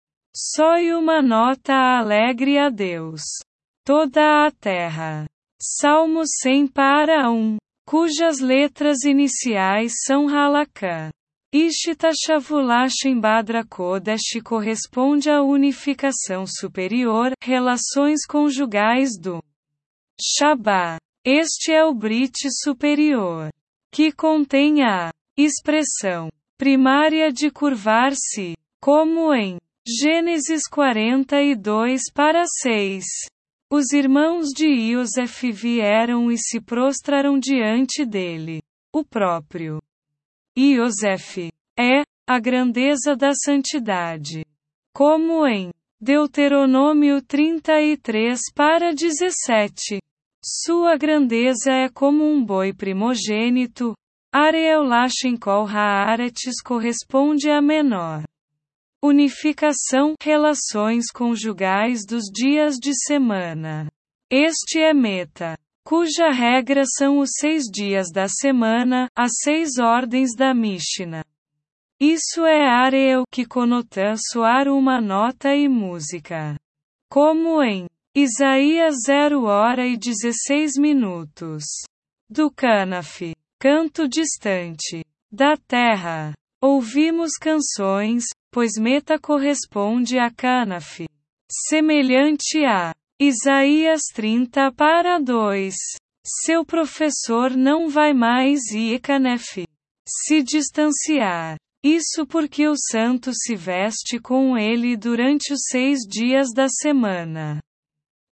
Só 0.44 0.80
e 0.80 0.92
uma 0.92 1.22
nota 1.22 1.72
alegre 2.00 2.58
a 2.58 2.68
Deus. 2.68 3.22
Toda 3.86 4.48
a 4.48 4.52
terra. 4.52 5.28
Salmos 5.62 6.30
100 6.42 6.66
para 6.66 7.30
1. 7.30 7.58
Cujas 7.86 8.40
letras 8.40 9.04
iniciais 9.04 9.94
são 10.04 10.28
Halakha. 10.28 11.12
Ishita 11.54 12.10
Shavulashim 12.12 13.20
Badra 13.20 13.64
Kodesh 13.64 14.42
corresponde 14.44 15.30
à 15.30 15.44
unificação 15.44 16.48
superior, 16.48 17.34
relações 17.40 18.26
conjugais 18.26 19.12
do 19.20 19.44
Shabá. 20.20 20.98
Este 21.24 21.72
é 21.72 21.86
o 21.86 21.94
Brit 21.94 22.50
superior, 22.64 23.52
que 23.94 24.12
contém 24.12 24.82
a 24.82 25.12
expressão 25.38 26.30
primária 26.58 27.32
de 27.32 27.52
curvar-se, 27.52 28.56
como 28.80 29.32
em 29.36 29.60
Gênesis 29.88 30.68
42 30.70 32.04
para 32.14 32.44
6. 32.62 33.04
Os 33.68 33.92
irmãos 33.92 34.50
de 34.56 34.68
Iosef 34.68 35.52
vieram 35.52 36.32
e 36.32 36.38
se 36.38 36.62
prostraram 36.62 37.40
diante 37.40 38.06
dele. 38.06 38.62
O 38.94 39.04
próprio 39.04 39.82
Iosef 40.56 41.50
é 41.80 42.04
a 42.30 42.40
grandeza 42.40 43.16
da 43.16 43.34
santidade. 43.34 44.46
Como 44.94 45.48
em 45.48 45.72
Deuteronômio 46.00 47.20
33 47.24 48.40
para 48.54 48.94
17. 48.94 50.00
Sua 50.46 50.96
grandeza 50.96 51.72
é 51.72 51.90
como 51.90 52.24
um 52.24 52.46
boi 52.46 52.72
primogênito. 52.72 53.96
Areel 54.32 54.84
Lachenkol 54.84 55.66
corresponde 56.64 57.50
a 57.50 57.60
menor. 57.60 58.24
Unificação, 59.04 60.14
relações 60.22 61.06
conjugais 61.12 62.06
dos 62.06 62.26
dias 62.32 62.76
de 62.76 62.94
semana. 62.94 63.88
Este 64.30 64.80
é 64.80 64.94
meta, 64.94 65.58
cuja 65.84 66.30
regra 66.30 66.84
são 66.86 67.18
os 67.18 67.32
seis 67.40 67.64
dias 67.64 68.12
da 68.14 68.28
semana, 68.28 69.10
as 69.16 69.32
seis 69.42 69.80
ordens 69.80 70.36
da 70.36 70.54
Mishnah. 70.54 71.26
Isso 72.00 72.46
é 72.46 72.64
areo 72.64 73.24
que 73.32 73.44
conota 73.44 74.14
soar 74.32 74.68
uma 74.68 75.02
nota 75.02 75.56
e 75.56 75.68
música. 75.68 76.56
Como 77.10 77.64
em 77.64 77.88
Isaías 78.16 78.98
0 79.08 79.46
hora 79.46 79.88
e 79.88 79.98
16 79.98 80.74
minutos. 80.78 81.64
Do 82.30 82.52
Canaf, 82.52 83.34
canto 83.60 84.08
distante, 84.08 85.04
da 85.32 85.58
terra. 85.58 86.34
Ouvimos 86.62 87.32
canções, 87.42 88.26
pois 88.52 88.74
meta 88.78 89.18
corresponde 89.18 90.20
a 90.20 90.30
Canaf. 90.30 91.06
Semelhante 91.50 92.64
a 92.66 92.94
Isaías 93.20 94.02
30 94.14 94.72
para 94.74 95.20
2. 95.20 95.74
Seu 96.46 96.66
professor 96.66 97.52
não 97.52 97.90
vai 97.90 98.14
mais 98.14 98.60
e 98.74 99.00
Canef 99.00 99.66
se 100.08 100.44
distanciar. 100.44 101.58
Isso 101.84 102.28
porque 102.28 102.68
o 102.68 102.76
santo 102.78 103.32
se 103.34 103.56
veste 103.56 104.20
com 104.20 104.56
ele 104.58 104.96
durante 104.96 105.52
os 105.52 105.62
seis 105.70 106.00
dias 106.08 106.50
da 106.54 106.68
semana. 106.70 107.60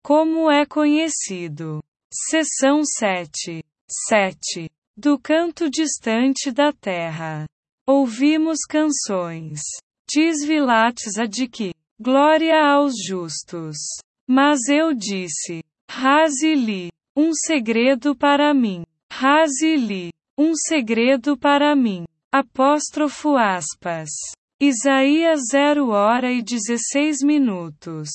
Como 0.03 0.51
é 0.51 0.65
conhecido. 0.65 1.81
Seção 2.11 2.83
7. 2.83 3.63
7. 4.09 4.69
Do 4.97 5.17
canto 5.17 5.69
distante 5.69 6.51
da 6.51 6.73
terra. 6.73 7.45
Ouvimos 7.87 8.59
canções. 8.67 9.61
Tisvilates 10.09 11.17
adiki. 11.17 11.73
Glória 11.99 12.63
aos 12.63 12.93
justos. 13.05 13.77
Mas 14.27 14.69
eu 14.69 14.93
disse: 14.93 15.63
Razili. 15.89 16.89
Um 17.15 17.33
segredo 17.33 18.15
para 18.15 18.53
mim. 18.53 18.85
Razili. 19.11 20.11
Um 20.37 20.53
segredo 20.55 21.37
para 21.37 21.75
mim. 21.75 22.05
Apóstrofo 22.31 23.35
aspas. 23.35 24.09
Isaías 24.61 25.41
0 25.51 25.89
hora 25.89 26.31
e 26.31 26.41
16 26.41 27.23
minutos. 27.23 28.09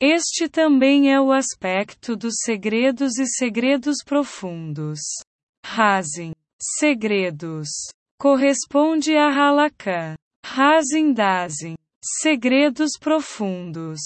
Este 0.00 0.48
também 0.48 1.12
é 1.12 1.20
o 1.20 1.32
aspecto 1.32 2.16
dos 2.16 2.34
segredos 2.42 3.18
e 3.18 3.26
segredos 3.26 3.96
profundos. 4.04 5.00
Razin. 5.64 6.32
Segredos 6.78 7.68
corresponde 8.18 9.16
a 9.16 9.28
Halakha. 9.28 10.14
Hazindazin, 10.44 11.74
segredos 12.20 12.90
profundos, 13.00 13.98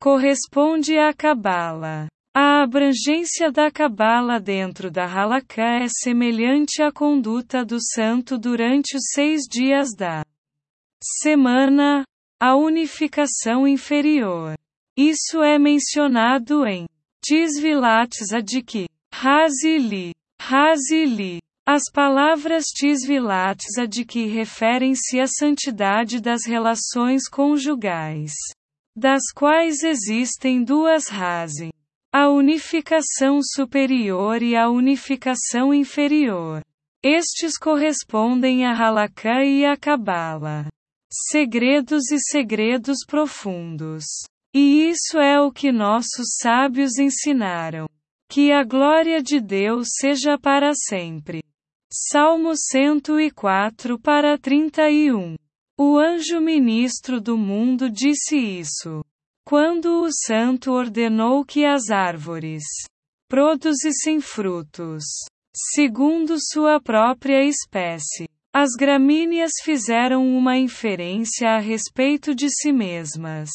corresponde 0.00 0.98
à 0.98 1.14
Cabala. 1.14 2.08
A 2.36 2.62
abrangência 2.62 3.52
da 3.52 3.70
Cabala 3.70 4.40
dentro 4.40 4.90
da 4.90 5.06
Halakha 5.06 5.84
é 5.84 5.86
semelhante 5.88 6.82
à 6.82 6.90
conduta 6.90 7.64
do 7.64 7.78
santo 7.80 8.36
durante 8.36 8.96
os 8.96 9.04
seis 9.12 9.42
dias 9.48 9.94
da 9.96 10.24
semana, 11.00 12.04
a 12.40 12.56
unificação 12.56 13.66
inferior. 13.66 14.56
Isso 14.96 15.44
é 15.44 15.60
mencionado 15.60 16.66
em 16.66 16.86
Tisvilat 17.24 18.10
Zadik, 18.28 18.88
Hazili, 19.12 20.12
Hazili, 20.40 21.38
as 21.66 21.84
palavras 21.90 22.66
tisvilates 22.66 23.78
a 23.78 23.86
de 23.86 24.04
que 24.04 24.26
referem-se 24.26 25.18
à 25.18 25.26
santidade 25.26 26.20
das 26.20 26.44
relações 26.44 27.26
conjugais, 27.26 28.32
das 28.94 29.32
quais 29.34 29.82
existem 29.82 30.62
duas 30.62 31.08
razes: 31.08 31.70
a 32.12 32.28
unificação 32.28 33.40
superior 33.42 34.42
e 34.42 34.54
a 34.54 34.68
unificação 34.68 35.72
inferior. 35.72 36.60
Estes 37.02 37.56
correspondem 37.58 38.66
a 38.66 38.72
Halakha 38.72 39.42
e 39.44 39.64
a 39.64 39.76
Kabbalah. 39.76 40.68
Segredos 41.10 42.10
e 42.10 42.18
segredos 42.18 42.98
profundos. 43.06 44.04
E 44.54 44.88
isso 44.88 45.18
é 45.18 45.40
o 45.40 45.50
que 45.50 45.72
nossos 45.72 46.36
sábios 46.40 46.98
ensinaram. 46.98 47.86
Que 48.30 48.52
a 48.52 48.64
glória 48.64 49.22
de 49.22 49.40
Deus 49.40 49.88
seja 49.98 50.38
para 50.38 50.72
sempre. 50.74 51.42
Salmo 51.96 52.54
104 52.56 54.00
para 54.00 54.36
31. 54.36 55.36
O 55.78 55.96
anjo 55.96 56.40
ministro 56.40 57.20
do 57.20 57.38
mundo 57.38 57.88
disse 57.88 58.36
isso. 58.36 59.04
Quando 59.46 60.02
o 60.02 60.08
santo 60.10 60.72
ordenou 60.72 61.44
que 61.44 61.64
as 61.64 61.90
árvores 61.90 62.64
produzissem 63.28 64.20
frutos, 64.20 65.04
segundo 65.54 66.34
sua 66.40 66.80
própria 66.80 67.44
espécie, 67.44 68.28
as 68.52 68.70
gramíneas 68.76 69.52
fizeram 69.62 70.26
uma 70.36 70.58
inferência 70.58 71.50
a 71.50 71.60
respeito 71.60 72.34
de 72.34 72.48
si 72.50 72.72
mesmas. 72.72 73.50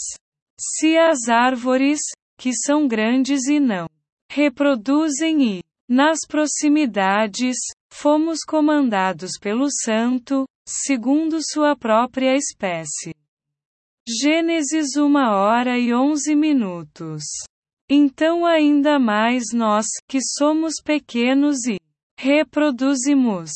Se 0.57 0.97
as 0.97 1.27
árvores, 1.27 1.99
que 2.37 2.53
são 2.55 2.87
grandes 2.87 3.47
e 3.47 3.59
não 3.59 3.89
reproduzem 4.31 5.57
e, 5.57 5.63
nas 5.89 6.19
proximidades, 6.25 7.57
Fomos 7.91 8.39
comandados 8.47 9.31
pelo 9.41 9.67
Santo, 9.69 10.45
segundo 10.65 11.39
sua 11.41 11.75
própria 11.75 12.35
espécie. 12.35 13.13
Gênesis 14.07 14.95
1 14.95 15.15
hora 15.15 15.77
e 15.77 15.93
11 15.93 16.35
minutos. 16.35 17.23
Então, 17.89 18.45
ainda 18.45 18.99
mais 18.99 19.45
nós, 19.53 19.85
que 20.07 20.19
somos 20.21 20.75
pequenos 20.83 21.65
e 21.65 21.77
reproduzimos 22.17 23.51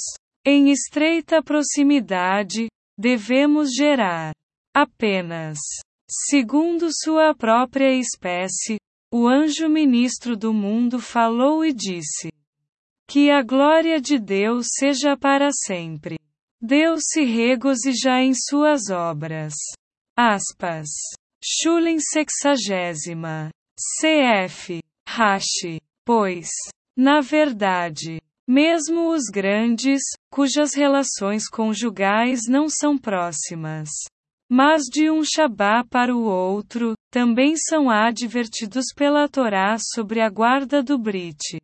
em 0.45 0.71
estreita 0.71 1.41
proximidade, 1.41 2.67
devemos 2.97 3.73
gerar 3.73 4.33
apenas, 4.75 5.59
segundo 6.09 6.89
sua 6.91 7.33
própria 7.33 7.93
espécie, 7.93 8.77
o 9.11 9.27
anjo 9.27 9.69
ministro 9.69 10.35
do 10.35 10.51
mundo 10.51 10.99
falou 10.99 11.63
e 11.63 11.71
disse: 11.71 12.32
que 13.07 13.29
a 13.29 13.41
glória 13.41 13.99
de 13.99 14.19
Deus 14.19 14.67
seja 14.77 15.15
para 15.17 15.49
sempre. 15.51 16.17
Deus 16.61 17.01
se 17.11 17.23
regozija 17.23 18.21
em 18.21 18.33
suas 18.33 18.89
obras. 18.89 19.53
Aspas. 20.17 20.89
Shulen 21.43 21.99
sexagésima. 21.99 23.49
CF. 23.99 24.81
Rashi. 25.07 25.79
Pois, 26.05 26.49
na 26.97 27.21
verdade, 27.21 28.19
mesmo 28.47 29.09
os 29.09 29.23
grandes, 29.31 30.01
cujas 30.29 30.73
relações 30.73 31.47
conjugais 31.47 32.41
não 32.47 32.67
são 32.67 32.97
próximas, 32.97 33.89
mas 34.49 34.83
de 34.83 35.09
um 35.09 35.23
Shabá 35.23 35.83
para 35.89 36.15
o 36.15 36.23
outro, 36.23 36.93
também 37.09 37.55
são 37.55 37.89
advertidos 37.89 38.85
pela 38.95 39.29
Torá 39.29 39.77
sobre 39.79 40.19
a 40.19 40.29
guarda 40.29 40.83
do 40.83 40.99
Brit. 40.99 41.57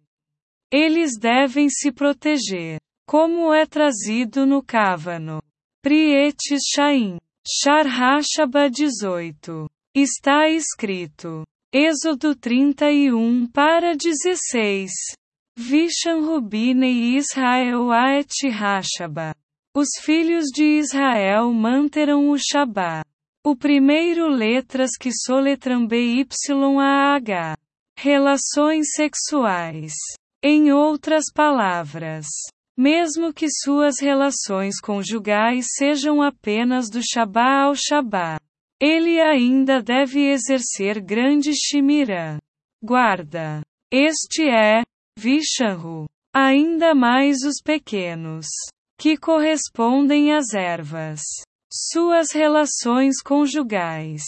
Eles 0.72 1.18
devem 1.18 1.68
se 1.70 1.92
proteger. 1.92 2.80
Como 3.08 3.52
é 3.54 3.66
trazido 3.66 4.46
no 4.46 4.62
Cávano. 4.62 5.42
Prietes 5.82 6.62
Shaim. 6.74 7.18
Sharhashaba 7.48 8.70
18. 8.70 9.68
Está 9.96 10.48
escrito. 10.50 11.44
Êxodo 11.74 12.36
31 12.36 13.48
para 13.48 13.96
16. 13.96 14.92
Vishan 15.58 16.22
Rubine 16.22 16.88
e 16.88 17.18
Israel 17.18 17.92
Aet 17.92 18.48
Hashaba. 18.50 19.34
Os 19.76 19.90
filhos 20.02 20.46
de 20.54 20.80
Israel 20.80 21.52
manterão 21.52 22.30
o 22.30 22.38
Shabá. 22.38 23.04
O 23.44 23.56
primeiro 23.56 24.28
letras 24.28 24.92
que 25.00 25.12
soletram 25.12 25.88
BYAH. 25.88 26.28
Relações 27.98 28.92
sexuais. 28.94 29.94
Em 30.44 30.72
outras 30.72 31.26
palavras, 31.34 32.26
Mesmo 32.80 33.34
que 33.34 33.48
suas 33.50 34.00
relações 34.00 34.80
conjugais 34.80 35.66
sejam 35.76 36.22
apenas 36.22 36.90
do 36.90 37.02
Shabá 37.04 37.64
ao 37.64 37.76
Shabá. 37.76 38.40
Ele 38.80 39.20
ainda 39.20 39.82
deve 39.84 40.32
exercer 40.32 41.02
grande 41.02 41.52
Shimira. 41.54 42.38
Guarda. 42.82 43.60
Este 43.92 44.50
é, 44.50 44.84
Vishanhu. 45.20 46.06
Ainda 46.34 46.96
mais 46.96 47.40
os 47.44 47.62
pequenos. 47.62 48.48
Que 48.98 49.18
correspondem 49.18 50.34
às 50.34 50.54
ervas. 50.54 51.20
Suas 51.70 52.32
relações 52.32 53.22
conjugais. 53.22 54.22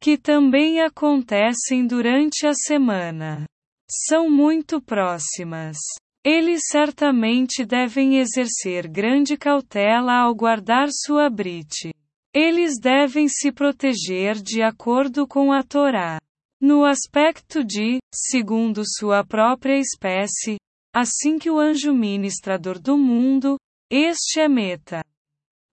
Que 0.00 0.16
também 0.16 0.80
acontecem 0.80 1.86
durante 1.86 2.46
a 2.46 2.54
semana. 2.54 3.44
São 3.90 4.28
muito 4.28 4.82
próximas. 4.82 5.78
Eles 6.24 6.62
certamente 6.70 7.64
devem 7.64 8.18
exercer 8.18 8.86
grande 8.86 9.36
cautela 9.36 10.14
ao 10.14 10.34
guardar 10.34 10.88
sua 10.90 11.30
brite. 11.30 11.94
Eles 12.34 12.78
devem 12.78 13.28
se 13.28 13.50
proteger 13.50 14.34
de 14.34 14.62
acordo 14.62 15.26
com 15.26 15.50
a 15.52 15.62
Torá. 15.62 16.18
No 16.60 16.84
aspecto 16.84 17.64
de, 17.64 17.98
segundo 18.14 18.82
sua 18.84 19.24
própria 19.24 19.78
espécie, 19.78 20.58
assim 20.94 21.38
que 21.38 21.48
o 21.50 21.58
anjo 21.58 21.94
ministrador 21.94 22.78
do 22.78 22.98
mundo, 22.98 23.56
este 23.90 24.40
é 24.40 24.48
Meta, 24.48 25.02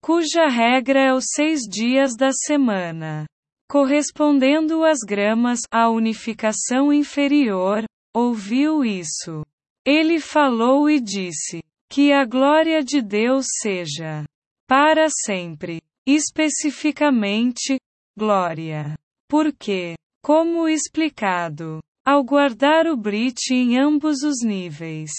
cuja 0.02 0.48
regra 0.48 1.00
é 1.00 1.14
os 1.14 1.26
seis 1.36 1.62
dias 1.70 2.16
da 2.16 2.32
semana, 2.32 3.26
correspondendo 3.70 4.84
às 4.84 5.00
gramas, 5.06 5.60
a 5.72 5.90
unificação 5.90 6.92
inferior, 6.92 7.84
ouviu 8.20 8.84
isso. 8.84 9.46
Ele 9.86 10.20
falou 10.20 10.90
e 10.90 11.00
disse: 11.00 11.64
Que 11.90 12.12
a 12.12 12.26
glória 12.26 12.84
de 12.84 13.02
Deus 13.02 13.46
seja 13.62 14.26
para 14.68 15.08
sempre. 15.10 15.82
Especificamente, 16.06 17.80
glória. 18.18 18.96
Porque, 19.30 19.96
como 20.24 20.68
explicado, 20.68 21.80
ao 22.06 22.24
guardar 22.24 22.88
o 22.88 22.98
Brit 22.98 23.54
em 23.54 23.78
ambos 23.78 24.24
os 24.24 24.44
níveis, 24.44 25.12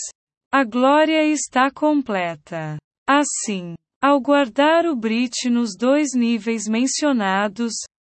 a 0.52 0.64
glória 0.64 1.24
está 1.24 1.70
completa. 1.70 2.76
Assim, 3.08 3.74
ao 4.02 4.20
guardar 4.20 4.84
o 4.86 4.96
Brit 4.96 5.48
nos 5.48 5.76
dois 5.76 6.10
níveis 6.14 6.66
mencionados, 6.66 7.72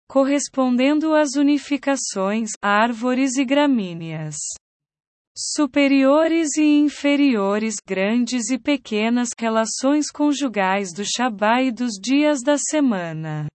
correspondendo 0.10 1.14
às 1.14 1.36
unificações, 1.36 2.50
árvores 2.62 3.38
e 3.38 3.46
gramíneas 3.46 4.36
superiores 5.38 6.56
e 6.58 6.64
inferiores, 6.64 7.76
grandes 7.86 8.50
e 8.50 8.58
pequenas 8.58 9.30
relações 9.38 10.10
conjugais 10.10 10.94
do 10.94 11.04
Shabá 11.04 11.62
e 11.62 11.72
dos 11.72 11.94
dias 12.02 12.42
da 12.42 12.58
semana. 12.58 13.48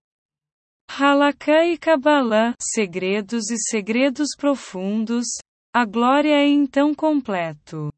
Halakha 0.89 1.65
e 1.65 1.77
Kabbalah, 1.77 2.53
segredos 2.59 3.49
e 3.49 3.57
segredos 3.57 4.29
profundos, 4.37 5.25
a 5.73 5.85
glória 5.85 6.35
é 6.35 6.47
então 6.47 6.93
completo. 6.93 7.91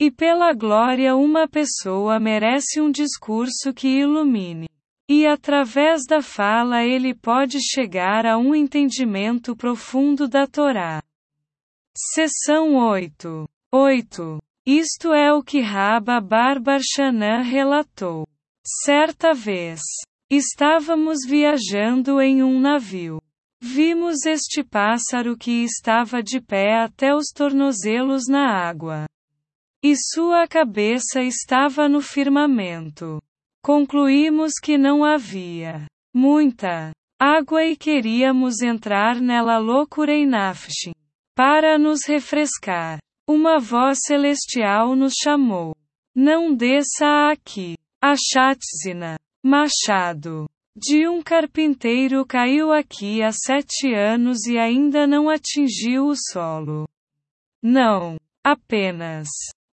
E 0.00 0.10
pela 0.10 0.54
glória 0.54 1.14
uma 1.14 1.46
pessoa 1.46 2.18
merece 2.18 2.80
um 2.80 2.90
discurso 2.90 3.74
que 3.74 3.88
ilumine. 3.88 4.68
E 5.08 5.26
através 5.26 6.02
da 6.08 6.22
fala 6.22 6.84
ele 6.84 7.14
pode 7.14 7.58
chegar 7.60 8.24
a 8.24 8.38
um 8.38 8.54
entendimento 8.54 9.54
profundo 9.54 10.26
da 10.26 10.46
Torá. 10.46 11.02
Seção 11.94 12.74
8. 12.76 13.46
8. 13.70 14.42
Isto 14.66 15.12
é 15.12 15.30
o 15.30 15.42
que 15.42 15.60
Rabba 15.60 16.22
Barbarshanã 16.22 17.42
relatou. 17.42 18.26
Certa 18.64 19.34
vez, 19.34 19.82
estávamos 20.30 21.18
viajando 21.26 22.18
em 22.18 22.42
um 22.42 22.58
navio. 22.58 23.20
Vimos 23.60 24.24
este 24.24 24.64
pássaro 24.64 25.36
que 25.36 25.64
estava 25.64 26.22
de 26.22 26.40
pé 26.40 26.82
até 26.82 27.14
os 27.14 27.26
tornozelos 27.26 28.26
na 28.26 28.50
água. 28.50 29.04
E 29.84 29.94
sua 29.94 30.48
cabeça 30.48 31.22
estava 31.22 31.90
no 31.90 32.00
firmamento. 32.00 33.20
Concluímos 33.62 34.54
que 34.54 34.78
não 34.78 35.04
havia 35.04 35.84
muita 36.14 36.92
água 37.20 37.62
e 37.64 37.76
queríamos 37.76 38.62
entrar 38.62 39.20
nela 39.20 39.58
loucura 39.58 40.14
e 40.14 40.24
nafshin. 40.24 40.92
Para 41.44 41.76
nos 41.76 42.06
refrescar, 42.06 43.00
uma 43.28 43.58
voz 43.58 43.98
celestial 44.06 44.94
nos 44.94 45.14
chamou. 45.20 45.74
Não 46.14 46.54
desça 46.54 47.32
aqui. 47.32 47.76
A 48.00 48.14
Chatzina, 48.14 49.18
machado, 49.42 50.48
de 50.76 51.08
um 51.08 51.20
carpinteiro 51.20 52.24
caiu 52.24 52.70
aqui 52.70 53.24
há 53.24 53.32
sete 53.32 53.92
anos 53.92 54.46
e 54.46 54.56
ainda 54.56 55.04
não 55.04 55.28
atingiu 55.28 56.06
o 56.06 56.14
solo. 56.14 56.88
Não, 57.60 58.18
apenas 58.44 59.26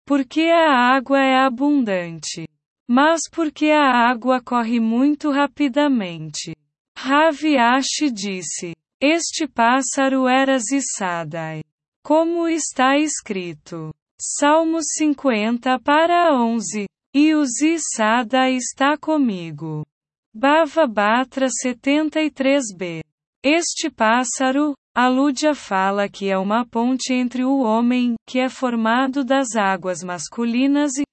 porque 0.08 0.50
a 0.50 0.74
água 0.74 1.20
é 1.20 1.38
abundante, 1.38 2.48
mas 2.88 3.22
porque 3.32 3.68
a 3.68 4.10
água 4.10 4.42
corre 4.42 4.80
muito 4.80 5.30
rapidamente. 5.30 6.56
Ravi 6.98 7.60
Ashi 7.60 8.10
disse: 8.12 8.74
este 9.02 9.48
pássaro 9.48 10.28
era 10.28 10.60
Zissadai. 10.60 11.64
Como 12.04 12.48
está 12.48 12.98
escrito. 12.98 13.94
Salmo 14.20 14.80
50 14.82 15.80
para 15.80 16.36
11. 16.36 16.86
E 17.14 17.34
o 17.34 17.46
Zissadai 17.46 18.56
está 18.56 18.98
comigo. 18.98 19.86
Bava 20.34 20.86
Batra 20.86 21.48
73b. 21.48 23.02
Este 23.42 23.90
pássaro, 23.90 24.74
Alúdia 24.94 25.56
fala 25.56 26.10
que 26.10 26.30
é 26.30 26.38
uma 26.38 26.66
ponte 26.66 27.14
entre 27.14 27.46
o 27.46 27.60
homem, 27.60 28.16
que 28.28 28.38
é 28.38 28.50
formado 28.50 29.24
das 29.24 29.56
águas 29.56 30.04
masculinas 30.04 30.92
e 30.98 31.04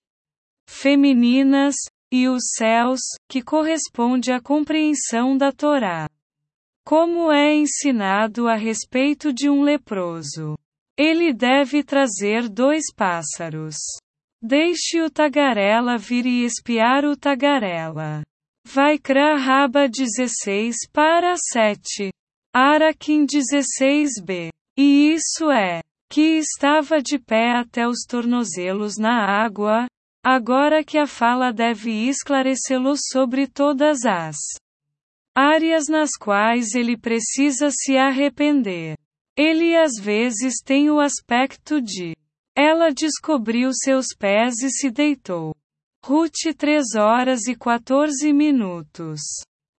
femininas, 0.68 1.76
e 2.12 2.28
os 2.28 2.42
céus, 2.56 3.00
que 3.30 3.42
corresponde 3.42 4.32
à 4.32 4.40
compreensão 4.40 5.36
da 5.36 5.52
Torá. 5.52 6.08
Como 6.86 7.32
é 7.32 7.52
ensinado 7.52 8.46
a 8.46 8.54
respeito 8.54 9.32
de 9.32 9.50
um 9.50 9.62
leproso? 9.62 10.54
Ele 10.96 11.34
deve 11.34 11.82
trazer 11.82 12.48
dois 12.48 12.94
pássaros. 12.94 13.74
Deixe 14.40 15.02
o 15.02 15.10
tagarela 15.10 15.98
vir 15.98 16.24
e 16.26 16.44
espiar 16.44 17.04
o 17.04 17.16
tagarela. 17.16 18.22
Vaikra 18.64 19.36
Raba 19.36 19.88
16 19.88 20.76
para 20.92 21.34
7. 21.36 22.10
Arakim 22.54 23.26
16b. 23.26 24.50
E 24.78 25.12
isso 25.12 25.50
é, 25.50 25.80
que 26.08 26.38
estava 26.38 27.02
de 27.02 27.18
pé 27.18 27.50
até 27.56 27.88
os 27.88 28.04
tornozelos 28.08 28.96
na 28.96 29.24
água, 29.24 29.86
agora 30.24 30.84
que 30.84 30.98
a 30.98 31.06
fala 31.08 31.52
deve 31.52 31.90
esclarecê-lo 32.08 32.94
sobre 32.96 33.48
todas 33.48 34.04
as 34.04 34.36
áreas 35.36 35.86
nas 35.86 36.12
quais 36.18 36.74
ele 36.74 36.96
precisa 36.96 37.68
se 37.70 37.98
arrepender. 37.98 38.96
Ele 39.36 39.76
às 39.76 39.92
vezes 40.00 40.62
tem 40.64 40.90
o 40.90 40.98
aspecto 40.98 41.78
de 41.82 42.16
ela 42.56 42.90
descobriu 42.90 43.70
seus 43.74 44.06
pés 44.18 44.62
e 44.62 44.70
se 44.70 44.90
deitou. 44.90 45.54
Ruth 46.02 46.54
3 46.56 46.94
horas 46.94 47.46
e 47.48 47.54
14 47.54 48.32
minutos. 48.32 49.20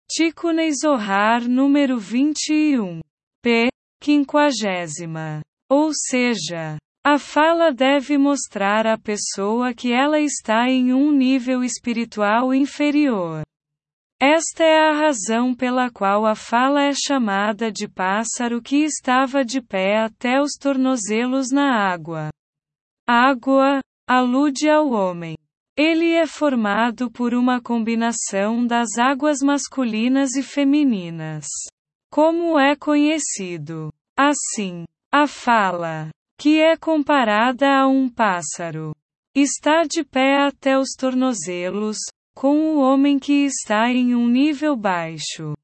Tikunei 0.07 0.71
Zohar 0.73 1.49
número 1.49 1.97
21. 1.97 3.01
P. 3.41 3.69
Quinquagésima. 3.99 5.41
Ou 5.67 5.91
seja, 5.91 6.77
a 7.03 7.17
fala 7.17 7.73
deve 7.73 8.15
mostrar 8.15 8.85
à 8.85 8.95
pessoa 8.95 9.73
que 9.73 9.91
ela 9.91 10.19
está 10.19 10.69
em 10.69 10.93
um 10.93 11.11
nível 11.11 11.63
espiritual 11.63 12.53
inferior. 12.53 13.41
Esta 14.19 14.63
é 14.63 14.89
a 14.89 14.93
razão 14.93 15.53
pela 15.53 15.91
qual 15.91 16.25
a 16.25 16.33
fala 16.33 16.81
é 16.81 16.91
chamada 16.91 17.71
de 17.71 17.87
pássaro 17.87 18.59
que 18.63 18.77
estava 18.77 19.45
de 19.45 19.61
pé 19.61 19.99
até 19.99 20.41
os 20.41 20.53
tornozelos 20.53 21.51
na 21.51 21.87
água. 21.91 22.29
Água 23.07 23.79
alude 24.09 24.67
ao 24.67 24.89
homem. 24.89 25.37
Ele 25.77 26.13
é 26.13 26.25
formado 26.25 27.11
por 27.11 27.35
uma 27.35 27.61
combinação 27.61 28.65
das 28.65 28.97
águas 28.97 29.41
masculinas 29.41 30.35
e 30.35 30.41
femininas. 30.41 31.45
Como 32.11 32.57
é 32.57 32.75
conhecido. 32.75 33.93
Assim, 34.17 34.85
a 35.13 35.27
fala, 35.27 36.09
que 36.39 36.59
é 36.59 36.75
comparada 36.75 37.67
a 37.67 37.87
um 37.87 38.09
pássaro, 38.09 38.95
está 39.35 39.83
de 39.83 40.03
pé 40.03 40.41
até 40.47 40.75
os 40.79 40.95
tornozelos, 40.97 41.97
com 42.39 42.75
o 42.75 42.79
homem 42.79 43.17
que 43.17 43.47
está 43.47 43.89
em 43.89 44.13
um 44.13 44.27
nível 44.27 44.75
baixo. 44.75 45.57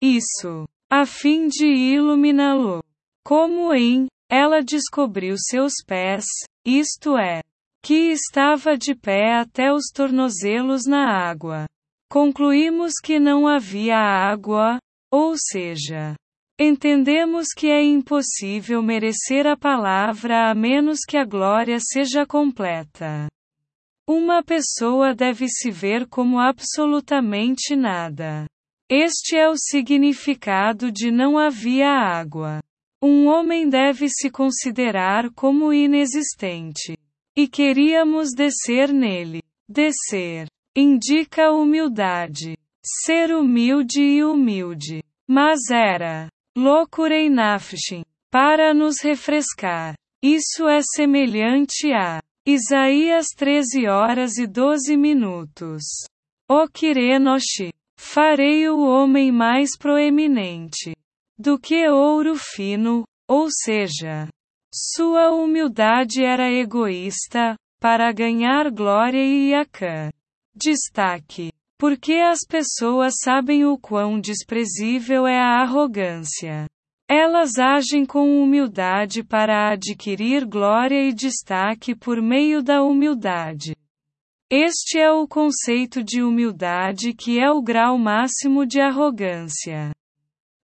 Isso, 0.00 0.66
a 0.88 1.04
fim 1.04 1.48
de 1.48 1.66
iluminá-lo. 1.66 2.82
Como 3.22 3.74
em, 3.74 4.06
ela 4.26 4.62
descobriu 4.62 5.36
seus 5.36 5.74
pés, 5.86 6.24
isto 6.64 7.18
é, 7.18 7.42
que 7.82 8.10
estava 8.10 8.74
de 8.74 8.94
pé 8.94 9.34
até 9.34 9.70
os 9.70 9.90
tornozelos 9.92 10.86
na 10.86 11.28
água. 11.28 11.66
Concluímos 12.10 12.94
que 13.04 13.20
não 13.20 13.46
havia 13.46 13.98
água, 13.98 14.78
ou 15.12 15.34
seja, 15.36 16.14
entendemos 16.58 17.48
que 17.54 17.66
é 17.66 17.84
impossível 17.84 18.82
merecer 18.82 19.46
a 19.46 19.58
palavra 19.58 20.50
a 20.50 20.54
menos 20.54 21.00
que 21.06 21.18
a 21.18 21.24
glória 21.26 21.76
seja 21.78 22.24
completa. 22.24 23.28
Uma 24.08 24.42
pessoa 24.42 25.14
deve 25.14 25.46
se 25.50 25.70
ver 25.70 26.06
como 26.06 26.38
absolutamente 26.38 27.76
nada. 27.76 28.46
Este 28.88 29.36
é 29.36 29.50
o 29.50 29.54
significado 29.54 30.90
de 30.90 31.10
não 31.10 31.36
havia 31.36 31.90
água. 31.90 32.62
Um 33.02 33.26
homem 33.26 33.68
deve 33.68 34.08
se 34.08 34.30
considerar 34.30 35.30
como 35.34 35.74
inexistente. 35.74 36.96
E 37.36 37.46
queríamos 37.46 38.30
descer 38.34 38.94
nele. 38.94 39.42
Descer 39.68 40.46
indica 40.74 41.52
humildade. 41.52 42.56
Ser 43.04 43.34
humilde 43.34 44.00
e 44.00 44.24
humilde. 44.24 45.02
Mas 45.28 45.68
era 45.70 46.28
loucurei 46.56 47.28
nafshin 47.28 48.04
para 48.30 48.72
nos 48.72 49.02
refrescar. 49.02 49.94
Isso 50.22 50.66
é 50.66 50.80
semelhante 50.82 51.92
a 51.92 52.22
Isaías 52.50 53.26
13 53.36 53.86
horas 53.88 54.38
e 54.38 54.46
12 54.46 54.96
minutos. 54.96 55.82
O 56.50 56.66
Kirenoshi 56.66 57.74
Farei 57.98 58.66
o 58.70 58.80
homem 58.80 59.30
mais 59.30 59.76
proeminente 59.76 60.96
do 61.38 61.58
que 61.58 61.86
ouro 61.90 62.36
fino, 62.36 63.04
ou 63.28 63.48
seja, 63.50 64.30
sua 64.72 65.30
humildade 65.30 66.24
era 66.24 66.50
egoísta, 66.50 67.54
para 67.78 68.10
ganhar 68.12 68.70
glória 68.70 69.22
e 69.22 69.50
iacã. 69.50 70.08
Destaque. 70.54 71.52
Porque 71.78 72.14
as 72.14 72.46
pessoas 72.48 73.12
sabem 73.22 73.66
o 73.66 73.76
quão 73.76 74.18
desprezível 74.18 75.26
é 75.26 75.38
a 75.38 75.60
arrogância. 75.60 76.64
Elas 77.10 77.58
agem 77.58 78.04
com 78.04 78.42
humildade 78.42 79.24
para 79.24 79.70
adquirir 79.70 80.44
glória 80.44 81.08
e 81.08 81.12
destaque 81.14 81.94
por 81.94 82.20
meio 82.20 82.62
da 82.62 82.82
humildade. 82.82 83.74
Este 84.50 84.98
é 84.98 85.10
o 85.10 85.26
conceito 85.26 86.04
de 86.04 86.22
humildade 86.22 87.14
que 87.14 87.40
é 87.40 87.50
o 87.50 87.62
grau 87.62 87.96
máximo 87.96 88.66
de 88.66 88.78
arrogância. 88.78 89.90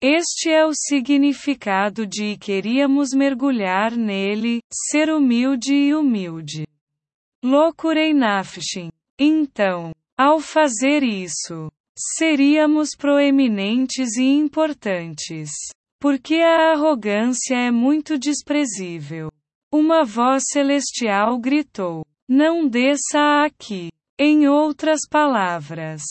Este 0.00 0.48
é 0.48 0.64
o 0.64 0.72
significado 0.72 2.06
de 2.06 2.38
queríamos 2.38 3.10
mergulhar 3.12 3.94
nele, 3.94 4.60
ser 4.72 5.10
humilde 5.10 5.74
e 5.74 5.94
humilde. 5.94 6.66
Loucurei 7.44 8.14
nafshin. 8.14 8.88
Então, 9.18 9.92
ao 10.16 10.40
fazer 10.40 11.02
isso, 11.02 11.70
seríamos 11.94 12.96
proeminentes 12.96 14.16
e 14.16 14.24
importantes. 14.24 15.50
Porque 16.00 16.36
a 16.36 16.72
arrogância 16.72 17.54
é 17.54 17.70
muito 17.70 18.18
desprezível. 18.18 19.30
Uma 19.70 20.02
voz 20.02 20.44
celestial 20.50 21.38
gritou. 21.38 22.04
Não 22.26 22.66
desça 22.66 23.44
aqui. 23.44 23.90
Em 24.18 24.48
outras 24.48 25.00
palavras, 25.08 26.02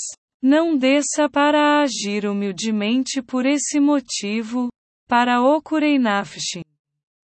não 0.41 0.77
desça 0.77 1.29
para 1.29 1.81
agir 1.81 2.25
humildemente 2.25 3.21
por 3.21 3.45
esse 3.45 3.79
motivo, 3.79 4.69
para 5.07 5.41
Okureinafshin. 5.41 6.63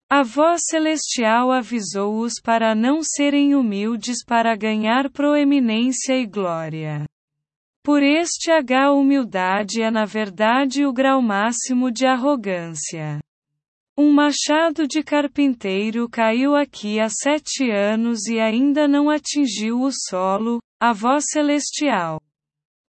A 0.09 0.23
voz 0.23 0.61
celestial 0.69 1.51
avisou-os 1.51 2.33
para 2.43 2.73
não 2.75 3.01
serem 3.03 3.55
humildes 3.55 4.23
para 4.25 4.55
ganhar 4.55 5.09
proeminência 5.09 6.13
e 6.17 6.25
glória. 6.25 7.05
Por 7.83 8.03
este 8.03 8.51
H, 8.51 8.91
humildade 8.91 9.81
é 9.81 9.89
na 9.89 10.05
verdade 10.05 10.85
o 10.85 10.93
grau 10.93 11.19
máximo 11.19 11.91
de 11.91 12.05
arrogância. 12.05 13.19
Um 13.97 14.11
machado 14.13 14.87
de 14.87 15.01
carpinteiro 15.03 16.07
caiu 16.07 16.55
aqui 16.55 16.99
há 16.99 17.09
sete 17.09 17.71
anos 17.71 18.27
e 18.27 18.39
ainda 18.39 18.87
não 18.87 19.09
atingiu 19.09 19.81
o 19.81 19.89
solo, 19.91 20.59
a 20.79 20.93
voz 20.93 21.25
celestial. 21.31 22.21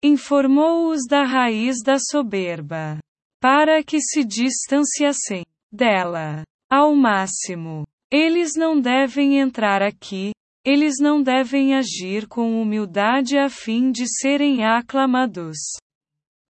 Informou-os 0.03 1.07
da 1.07 1.23
raiz 1.23 1.83
da 1.85 1.99
soberba. 1.99 2.99
Para 3.41 3.83
que 3.85 4.01
se 4.01 4.25
distanciassem 4.25 5.45
dela. 5.71 6.43
Ao 6.71 6.95
máximo. 6.95 7.87
Eles 8.11 8.55
não 8.57 8.81
devem 8.81 9.39
entrar 9.39 9.83
aqui, 9.83 10.33
eles 10.69 10.97
não 11.01 11.23
devem 11.23 11.75
agir 11.75 12.29
com 12.29 12.61
humildade 12.61 13.39
a 13.39 13.49
fim 13.49 13.91
de 13.91 14.05
serem 14.07 14.67
aclamados. 14.67 15.57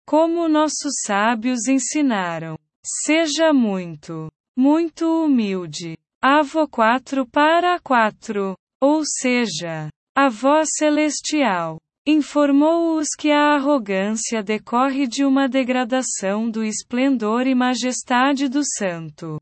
Como 0.04 0.48
nossos 0.48 1.02
sábios 1.07 1.68
ensinaram. 1.68 2.59
Seja 2.85 3.52
muito 3.52 4.28
muito 4.57 5.07
humilde. 5.24 5.96
Avo 6.20 6.66
4 6.66 7.28
para 7.28 7.78
4. 7.78 8.57
Ou 8.81 9.02
seja, 9.04 9.88
a 10.16 10.28
voz 10.28 10.70
celestial 10.76 11.78
informou-os 12.04 13.11
que 13.16 13.31
a 13.31 13.54
arrogância 13.54 14.42
decorre 14.42 15.07
de 15.07 15.24
uma 15.24 15.48
degradação 15.48 16.50
do 16.50 16.64
esplendor 16.64 17.46
e 17.46 17.54
majestade 17.54 18.48
do 18.48 18.62
santo. 18.64 19.40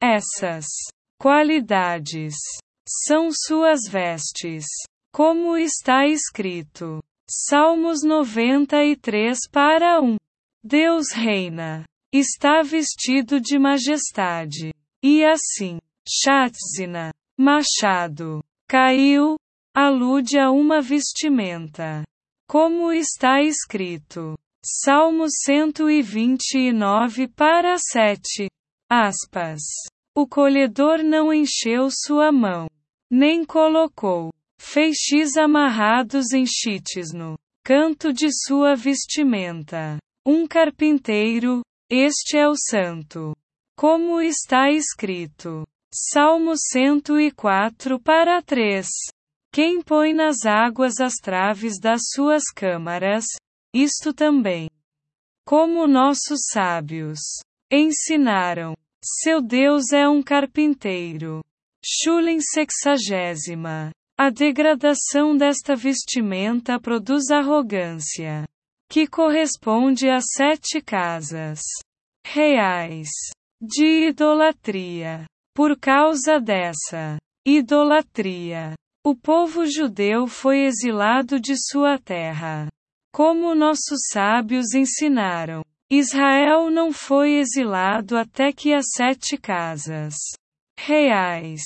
Essas 0.00 0.66
qualidades 1.20 2.34
são 2.86 3.30
suas 3.32 3.80
vestes. 3.88 4.64
Como 5.12 5.56
está 5.56 6.06
escrito. 6.06 7.02
Salmos 7.28 8.02
93 8.02 9.38
para 9.50 10.00
1. 10.00 10.16
Deus 10.64 11.10
reina 11.12 11.84
está 12.12 12.62
vestido 12.62 13.40
de 13.40 13.58
majestade. 13.58 14.72
E 15.02 15.24
assim, 15.24 15.78
Shatzina, 16.06 17.10
machado, 17.38 18.44
caiu, 18.68 19.36
alude 19.74 20.38
a 20.38 20.50
uma 20.50 20.82
vestimenta. 20.82 22.02
Como 22.46 22.92
está 22.92 23.40
escrito. 23.42 24.36
Salmo 24.64 25.26
129 25.28 27.26
para 27.28 27.76
7. 27.78 28.48
Aspas. 28.88 29.62
O 30.14 30.26
colhedor 30.26 31.02
não 31.02 31.32
encheu 31.32 31.88
sua 31.90 32.30
mão, 32.30 32.68
nem 33.10 33.44
colocou 33.44 34.30
feixes 34.60 35.38
amarrados 35.38 36.32
em 36.32 36.44
chites 36.46 37.12
no 37.14 37.38
canto 37.64 38.12
de 38.12 38.28
sua 38.30 38.74
vestimenta. 38.74 39.96
Um 40.26 40.46
carpinteiro, 40.46 41.62
este 41.90 42.36
é 42.36 42.46
o 42.46 42.54
Santo. 42.54 43.34
Como 43.76 44.20
está 44.20 44.70
escrito. 44.70 45.66
Salmo 45.94 46.54
104 46.56 47.98
para 47.98 48.42
3. 48.42 48.86
Quem 49.52 49.82
põe 49.82 50.12
nas 50.12 50.44
águas 50.44 51.00
as 51.00 51.14
traves 51.14 51.78
das 51.80 52.02
suas 52.12 52.44
câmaras, 52.54 53.24
isto 53.74 54.12
também. 54.12 54.70
Como 55.46 55.86
nossos 55.86 56.40
sábios 56.52 57.18
ensinaram. 57.70 58.74
Seu 59.04 59.42
Deus 59.42 59.92
é 59.92 60.08
um 60.08 60.22
carpinteiro. 60.22 61.40
Shulen 61.84 62.38
sexagésima. 62.40 63.90
A 64.16 64.30
degradação 64.30 65.36
desta 65.36 65.74
vestimenta 65.74 66.78
produz 66.78 67.28
arrogância 67.30 68.46
que 68.88 69.06
corresponde 69.06 70.08
a 70.08 70.20
sete 70.20 70.80
casas 70.80 71.60
reais 72.24 73.08
de 73.60 74.08
idolatria. 74.08 75.24
Por 75.52 75.76
causa 75.76 76.38
dessa 76.38 77.16
idolatria, 77.44 78.74
o 79.04 79.16
povo 79.16 79.66
judeu 79.66 80.28
foi 80.28 80.60
exilado 80.66 81.40
de 81.40 81.54
sua 81.56 81.98
terra. 81.98 82.68
Como 83.12 83.54
nossos 83.54 84.06
sábios 84.12 84.74
ensinaram, 84.74 85.62
Israel 85.94 86.70
não 86.70 86.90
foi 86.90 87.34
exilado 87.34 88.16
até 88.16 88.50
que 88.50 88.72
as 88.72 88.86
sete 88.96 89.36
casas 89.36 90.14
reais 90.80 91.60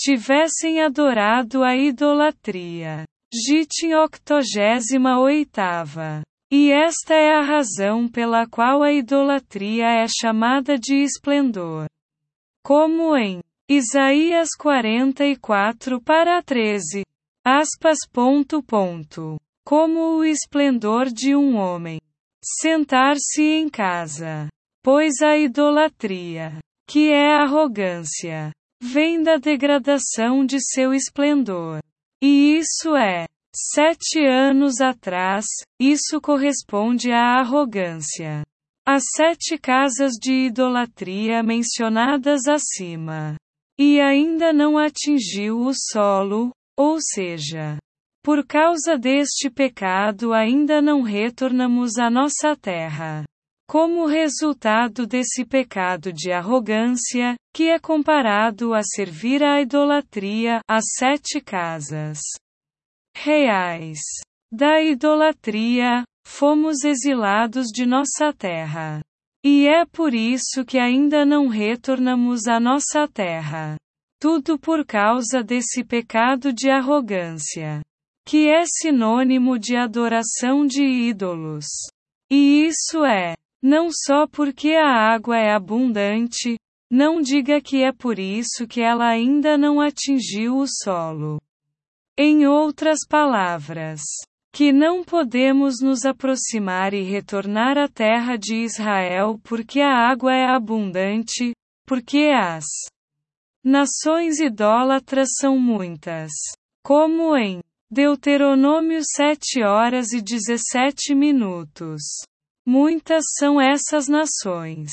tivessem 0.00 0.80
adorado 0.80 1.62
a 1.62 1.76
idolatria. 1.76 3.04
Gitin 3.30 3.92
octogésima 3.92 5.20
oitava. 5.20 6.22
E 6.50 6.72
esta 6.72 7.12
é 7.12 7.34
a 7.34 7.42
razão 7.42 8.08
pela 8.08 8.46
qual 8.46 8.82
a 8.82 8.90
idolatria 8.90 9.84
é 9.84 10.06
chamada 10.08 10.78
de 10.78 10.94
esplendor. 11.02 11.84
Como 12.64 13.14
em 13.14 13.42
Isaías 13.68 14.56
44 14.58 16.00
para 16.00 16.42
13. 16.42 17.02
Aspas. 17.44 17.98
Ponto, 18.10 18.62
ponto. 18.62 19.36
Como 19.66 20.16
o 20.16 20.24
esplendor 20.24 21.12
de 21.12 21.36
um 21.36 21.56
homem. 21.56 21.98
Sentar-se 22.48 23.42
em 23.42 23.68
casa. 23.68 24.46
Pois 24.80 25.20
a 25.20 25.36
idolatria, 25.36 26.60
que 26.88 27.10
é 27.10 27.34
arrogância, 27.34 28.52
vem 28.80 29.20
da 29.20 29.36
degradação 29.36 30.46
de 30.46 30.60
seu 30.60 30.94
esplendor. 30.94 31.80
E 32.22 32.56
isso 32.56 32.94
é. 32.94 33.26
Sete 33.52 34.24
anos 34.24 34.80
atrás, 34.80 35.44
isso 35.80 36.20
corresponde 36.20 37.10
à 37.10 37.40
arrogância. 37.40 38.44
As 38.86 39.02
sete 39.16 39.58
casas 39.58 40.12
de 40.12 40.46
idolatria 40.46 41.42
mencionadas 41.42 42.46
acima. 42.46 43.34
E 43.76 44.00
ainda 44.00 44.52
não 44.52 44.78
atingiu 44.78 45.62
o 45.62 45.72
solo, 45.74 46.52
ou 46.78 46.98
seja, 47.00 47.76
por 48.26 48.44
causa 48.44 48.98
deste 48.98 49.48
pecado 49.48 50.32
ainda 50.32 50.82
não 50.82 51.00
retornamos 51.00 51.96
à 51.96 52.10
nossa 52.10 52.56
terra. 52.56 53.22
Como 53.70 54.04
resultado 54.04 55.06
desse 55.06 55.44
pecado 55.44 56.12
de 56.12 56.32
arrogância, 56.32 57.36
que 57.54 57.68
é 57.68 57.78
comparado 57.78 58.74
a 58.74 58.82
servir 58.82 59.44
à 59.44 59.60
idolatria, 59.60 60.58
as 60.68 60.82
sete 60.98 61.40
casas 61.40 62.18
reais 63.16 64.00
da 64.52 64.82
idolatria, 64.82 66.02
fomos 66.26 66.82
exilados 66.82 67.68
de 67.68 67.86
nossa 67.86 68.32
terra. 68.36 69.02
E 69.44 69.68
é 69.68 69.86
por 69.86 70.12
isso 70.12 70.64
que 70.64 70.80
ainda 70.80 71.24
não 71.24 71.46
retornamos 71.46 72.48
à 72.48 72.58
nossa 72.58 73.06
terra. 73.06 73.76
Tudo 74.20 74.58
por 74.58 74.84
causa 74.84 75.44
desse 75.44 75.84
pecado 75.84 76.52
de 76.52 76.68
arrogância 76.68 77.82
que 78.26 78.48
é 78.48 78.64
sinônimo 78.66 79.56
de 79.56 79.76
adoração 79.76 80.66
de 80.66 80.82
ídolos. 80.82 81.66
E 82.28 82.66
isso 82.66 83.04
é, 83.04 83.36
não 83.62 83.88
só 83.90 84.26
porque 84.26 84.72
a 84.72 85.14
água 85.14 85.38
é 85.38 85.54
abundante, 85.54 86.58
não 86.90 87.20
diga 87.20 87.60
que 87.60 87.84
é 87.84 87.92
por 87.92 88.18
isso 88.18 88.66
que 88.66 88.80
ela 88.80 89.06
ainda 89.06 89.56
não 89.56 89.80
atingiu 89.80 90.56
o 90.56 90.66
solo. 90.66 91.40
Em 92.18 92.48
outras 92.48 92.98
palavras, 93.08 94.00
que 94.52 94.72
não 94.72 95.04
podemos 95.04 95.80
nos 95.80 96.04
aproximar 96.04 96.94
e 96.94 97.02
retornar 97.02 97.78
à 97.78 97.86
terra 97.86 98.36
de 98.36 98.56
Israel 98.56 99.38
porque 99.44 99.80
a 99.80 100.10
água 100.10 100.34
é 100.34 100.46
abundante, 100.46 101.54
porque 101.86 102.30
as 102.34 102.64
nações 103.62 104.40
idólatras 104.40 105.28
são 105.38 105.58
muitas. 105.58 106.32
Como 106.82 107.36
em 107.36 107.60
Deuteronômio 107.90 109.00
7 109.16 109.62
horas 109.62 110.12
e 110.12 110.20
17 110.20 111.14
minutos. 111.14 112.02
Muitas 112.66 113.22
são 113.38 113.60
essas 113.60 114.08
nações. 114.08 114.90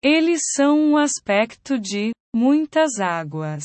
Eles 0.00 0.42
são 0.54 0.78
um 0.78 0.96
aspecto 0.96 1.76
de 1.76 2.12
muitas 2.34 3.00
águas. 3.00 3.64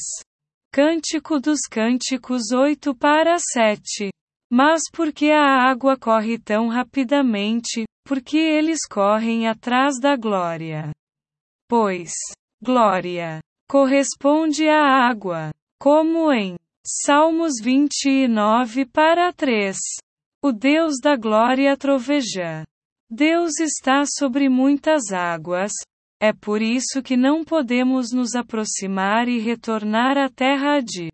Cântico 0.74 1.40
dos 1.40 1.60
Cânticos 1.70 2.52
8 2.52 2.96
para 2.96 3.38
7. 3.38 4.10
Mas 4.52 4.82
porque 4.92 5.30
a 5.30 5.70
água 5.70 5.96
corre 5.96 6.40
tão 6.40 6.68
rapidamente, 6.68 7.86
porque 8.04 8.38
eles 8.38 8.80
correm 8.90 9.48
atrás 9.48 10.00
da 10.02 10.16
glória. 10.16 10.90
Pois, 11.70 12.12
glória 12.62 13.40
corresponde 13.72 14.68
à 14.68 15.08
água, 15.08 15.50
como 15.80 16.30
em 16.34 16.58
Salmos 16.84 17.62
29 17.62 18.88
para 18.88 19.32
3. 19.32 19.78
O 20.44 20.52
Deus 20.52 20.96
da 21.00 21.16
glória 21.16 21.78
troveja. 21.78 22.66
Deus 23.08 23.60
está 23.60 24.04
sobre 24.08 24.50
muitas 24.50 25.12
águas, 25.12 25.72
é 26.20 26.34
por 26.34 26.60
isso 26.60 27.04
que 27.04 27.16
não 27.16 27.44
podemos 27.44 28.12
nos 28.12 28.34
aproximar 28.34 29.28
e 29.28 29.38
retornar 29.38 30.18
à 30.18 30.28
terra 30.28 30.80
de 30.80 31.12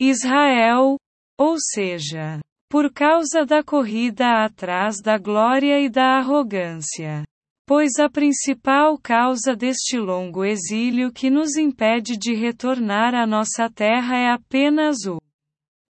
Israel, 0.00 0.96
ou 1.36 1.56
seja, 1.58 2.40
por 2.70 2.92
causa 2.92 3.44
da 3.44 3.64
corrida 3.64 4.44
atrás 4.44 5.00
da 5.02 5.18
glória 5.18 5.80
e 5.80 5.88
da 5.88 6.18
arrogância. 6.18 7.24
Pois 7.66 7.98
a 7.98 8.10
principal 8.10 8.98
causa 8.98 9.56
deste 9.56 9.98
longo 9.98 10.44
exílio 10.44 11.10
que 11.10 11.30
nos 11.30 11.56
impede 11.56 12.18
de 12.18 12.34
retornar 12.34 13.14
à 13.14 13.26
nossa 13.26 13.70
terra 13.70 14.18
é 14.18 14.30
apenas 14.30 15.06
o 15.06 15.18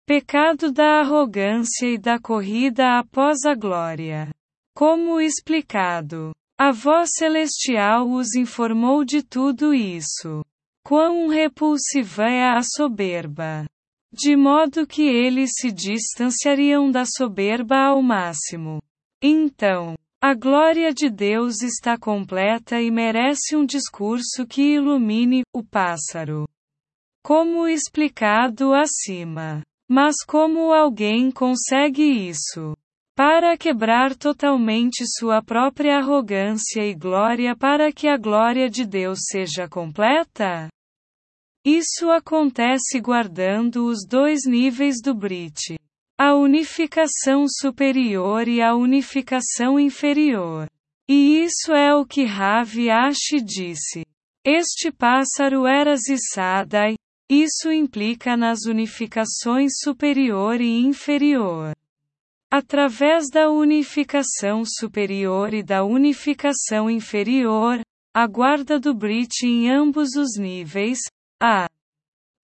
pecado 0.06 0.70
da 0.70 1.00
arrogância 1.00 1.86
e 1.86 1.98
da 1.98 2.20
corrida 2.20 2.98
após 2.98 3.44
a 3.44 3.54
glória. 3.54 4.30
Como 4.76 5.20
explicado, 5.20 6.32
a 6.56 6.70
voz 6.70 7.10
celestial 7.14 8.08
os 8.08 8.36
informou 8.36 9.04
de 9.04 9.24
tudo 9.24 9.74
isso. 9.74 10.44
Quão 10.84 11.26
repulsiva 11.26 12.24
é 12.30 12.50
a 12.50 12.62
soberba! 12.62 13.64
De 14.12 14.36
modo 14.36 14.86
que 14.86 15.02
eles 15.02 15.50
se 15.58 15.72
distanciariam 15.72 16.88
da 16.88 17.04
soberba 17.04 17.76
ao 17.78 18.00
máximo. 18.00 18.80
Então, 19.20 19.96
a 20.26 20.32
glória 20.32 20.90
de 20.90 21.10
Deus 21.10 21.60
está 21.60 21.98
completa 21.98 22.80
e 22.80 22.90
merece 22.90 23.54
um 23.54 23.66
discurso 23.66 24.46
que 24.48 24.62
ilumine 24.76 25.42
o 25.54 25.62
pássaro. 25.62 26.48
Como 27.22 27.68
explicado 27.68 28.72
acima. 28.72 29.60
Mas 29.86 30.24
como 30.26 30.72
alguém 30.72 31.30
consegue 31.30 32.02
isso? 32.02 32.74
Para 33.14 33.54
quebrar 33.58 34.16
totalmente 34.16 35.04
sua 35.06 35.42
própria 35.42 35.98
arrogância 35.98 36.80
e 36.82 36.94
glória 36.94 37.54
para 37.54 37.92
que 37.92 38.08
a 38.08 38.16
glória 38.16 38.70
de 38.70 38.86
Deus 38.86 39.18
seja 39.30 39.68
completa? 39.68 40.70
Isso 41.66 42.10
acontece 42.10 42.98
guardando 42.98 43.84
os 43.84 44.06
dois 44.08 44.46
níveis 44.46 45.02
do 45.04 45.14
Brit. 45.14 45.76
A 46.16 46.32
unificação 46.36 47.46
superior 47.48 48.46
e 48.46 48.62
a 48.62 48.76
unificação 48.76 49.80
inferior. 49.80 50.70
E 51.08 51.42
isso 51.42 51.72
é 51.72 51.92
o 51.92 52.06
que 52.06 52.24
Ravi 52.24 52.88
Ashi 52.88 53.40
disse. 53.40 54.06
Este 54.44 54.92
pássaro 54.92 55.66
era 55.66 55.96
Zissadai, 55.96 56.94
isso 57.28 57.72
implica 57.72 58.36
nas 58.36 58.64
unificações 58.64 59.72
superior 59.82 60.60
e 60.60 60.86
inferior. 60.86 61.74
Através 62.48 63.28
da 63.28 63.50
unificação 63.50 64.62
superior 64.64 65.52
e 65.52 65.64
da 65.64 65.82
unificação 65.82 66.88
inferior, 66.88 67.80
a 68.14 68.24
guarda 68.28 68.78
do 68.78 68.94
Brit 68.94 69.44
em 69.44 69.68
ambos 69.68 70.14
os 70.14 70.38
níveis, 70.38 71.00
a 71.42 71.68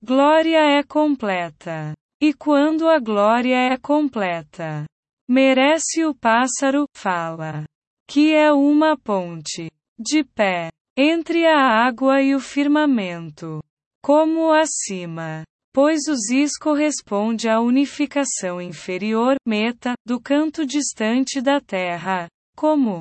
glória 0.02 0.58
é 0.58 0.82
completa. 0.82 1.94
E 2.22 2.34
quando 2.34 2.86
a 2.86 2.98
glória 2.98 3.56
é 3.56 3.78
completa, 3.78 4.84
merece 5.26 6.04
o 6.04 6.14
pássaro, 6.14 6.84
fala, 6.94 7.64
que 8.06 8.34
é 8.34 8.52
uma 8.52 8.94
ponte, 8.94 9.70
de 9.98 10.22
pé, 10.22 10.68
entre 10.94 11.46
a 11.46 11.58
água 11.58 12.20
e 12.20 12.34
o 12.34 12.40
firmamento, 12.40 13.62
como 14.02 14.52
acima. 14.52 15.44
Pois 15.72 16.08
o 16.08 16.14
Zis 16.14 16.58
corresponde 16.58 17.48
à 17.48 17.58
unificação 17.58 18.60
inferior, 18.60 19.36
meta, 19.46 19.94
do 20.04 20.20
canto 20.20 20.66
distante 20.66 21.40
da 21.40 21.58
terra, 21.58 22.28
como 22.54 23.00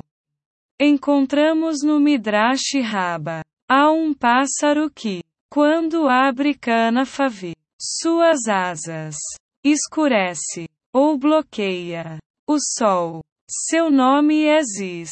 encontramos 0.80 1.82
no 1.82 2.00
Midrash 2.00 2.80
Raba. 2.82 3.42
Há 3.68 3.90
um 3.90 4.14
pássaro 4.14 4.90
que, 4.90 5.22
quando 5.50 6.08
abre 6.08 6.54
cana 6.54 7.04
favi, 7.04 7.54
suas 7.80 8.46
asas. 8.46 9.16
Escurece. 9.64 10.68
Ou 10.92 11.16
bloqueia. 11.16 12.18
O 12.46 12.58
sol. 12.58 13.22
Seu 13.48 13.90
nome 13.90 14.44
é 14.44 14.60
Ziz. 14.62 15.10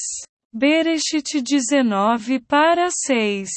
Bereshit 0.52 1.40
19 1.40 2.40
para 2.40 2.90
6. 2.90 3.48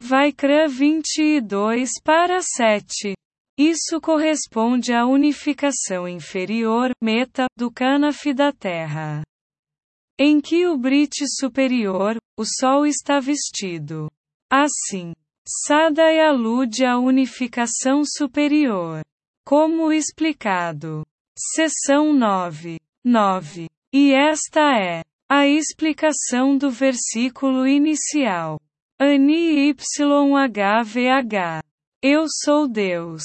Vaikra 0.00 0.68
22 0.68 1.90
para 2.04 2.40
7. 2.40 3.14
Isso 3.58 4.00
corresponde 4.00 4.92
à 4.92 5.04
unificação 5.04 6.08
inferior, 6.08 6.92
meta, 7.02 7.46
do 7.56 7.72
Canaf 7.72 8.32
da 8.32 8.52
Terra. 8.52 9.22
Em 10.16 10.40
que 10.40 10.66
o 10.66 10.78
Brit 10.78 11.24
superior, 11.36 12.16
o 12.38 12.44
Sol 12.44 12.86
está 12.86 13.18
vestido. 13.18 14.08
Assim, 14.50 15.12
Sadai 15.50 16.20
alude 16.20 16.84
à 16.84 16.98
unificação 16.98 18.02
superior. 18.04 19.00
Como 19.46 19.90
explicado. 19.90 21.06
Seção 21.34 22.12
9. 22.12 22.76
9. 23.02 23.66
E 23.90 24.12
esta 24.12 24.78
é 24.78 25.02
a 25.26 25.46
explicação 25.46 26.58
do 26.58 26.70
versículo 26.70 27.66
inicial. 27.66 28.60
Ani 29.00 29.70
YHVH. 29.70 31.62
Eu 32.02 32.26
sou 32.28 32.68
Deus. 32.68 33.22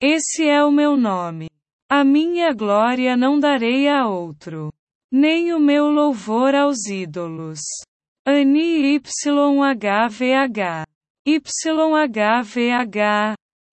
Esse 0.00 0.48
é 0.48 0.64
o 0.64 0.72
meu 0.72 0.96
nome. 0.96 1.50
A 1.90 2.02
minha 2.02 2.54
glória 2.54 3.18
não 3.18 3.38
darei 3.38 3.86
a 3.86 4.08
outro. 4.08 4.72
Nem 5.12 5.52
o 5.52 5.60
meu 5.60 5.90
louvor 5.90 6.54
aos 6.54 6.86
ídolos. 6.86 7.60
Ani 8.26 8.96
YHVH. 8.96 10.86
YHVH 11.26 12.98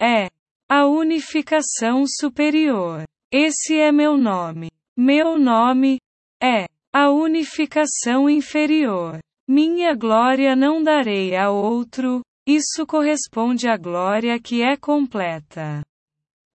é 0.02 0.28
a 0.68 0.88
unificação 0.88 2.04
superior. 2.08 3.04
Esse 3.32 3.78
é 3.78 3.92
meu 3.92 4.18
nome. 4.18 4.72
Meu 4.98 5.38
nome 5.38 6.00
é 6.42 6.66
a 6.92 7.12
unificação 7.12 8.28
inferior. 8.28 9.20
Minha 9.48 9.94
glória 9.94 10.56
não 10.56 10.82
darei 10.82 11.36
a 11.36 11.52
outro, 11.52 12.24
isso 12.48 12.88
corresponde 12.88 13.68
à 13.68 13.78
glória 13.78 14.40
que 14.40 14.64
é 14.64 14.76
completa. 14.76 15.84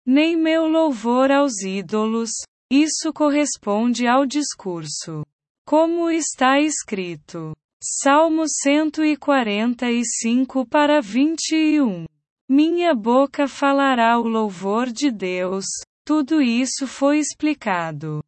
Nem 0.04 0.36
meu 0.36 0.66
louvor 0.66 1.30
aos 1.30 1.62
ídolos, 1.62 2.30
isso 2.72 3.12
corresponde 3.12 4.04
ao 4.04 4.26
discurso. 4.26 5.24
Como 5.64 6.10
está 6.10 6.58
escrito. 6.58 7.54
Salmo 7.80 8.42
145 8.48 10.66
para 10.66 11.00
21. 11.00 12.06
Minha 12.48 12.92
boca 12.92 13.46
falará 13.46 14.18
o 14.18 14.22
louvor 14.22 14.90
de 14.90 15.12
Deus, 15.12 15.64
tudo 16.04 16.42
isso 16.42 16.88
foi 16.88 17.18
explicado. 17.18 18.20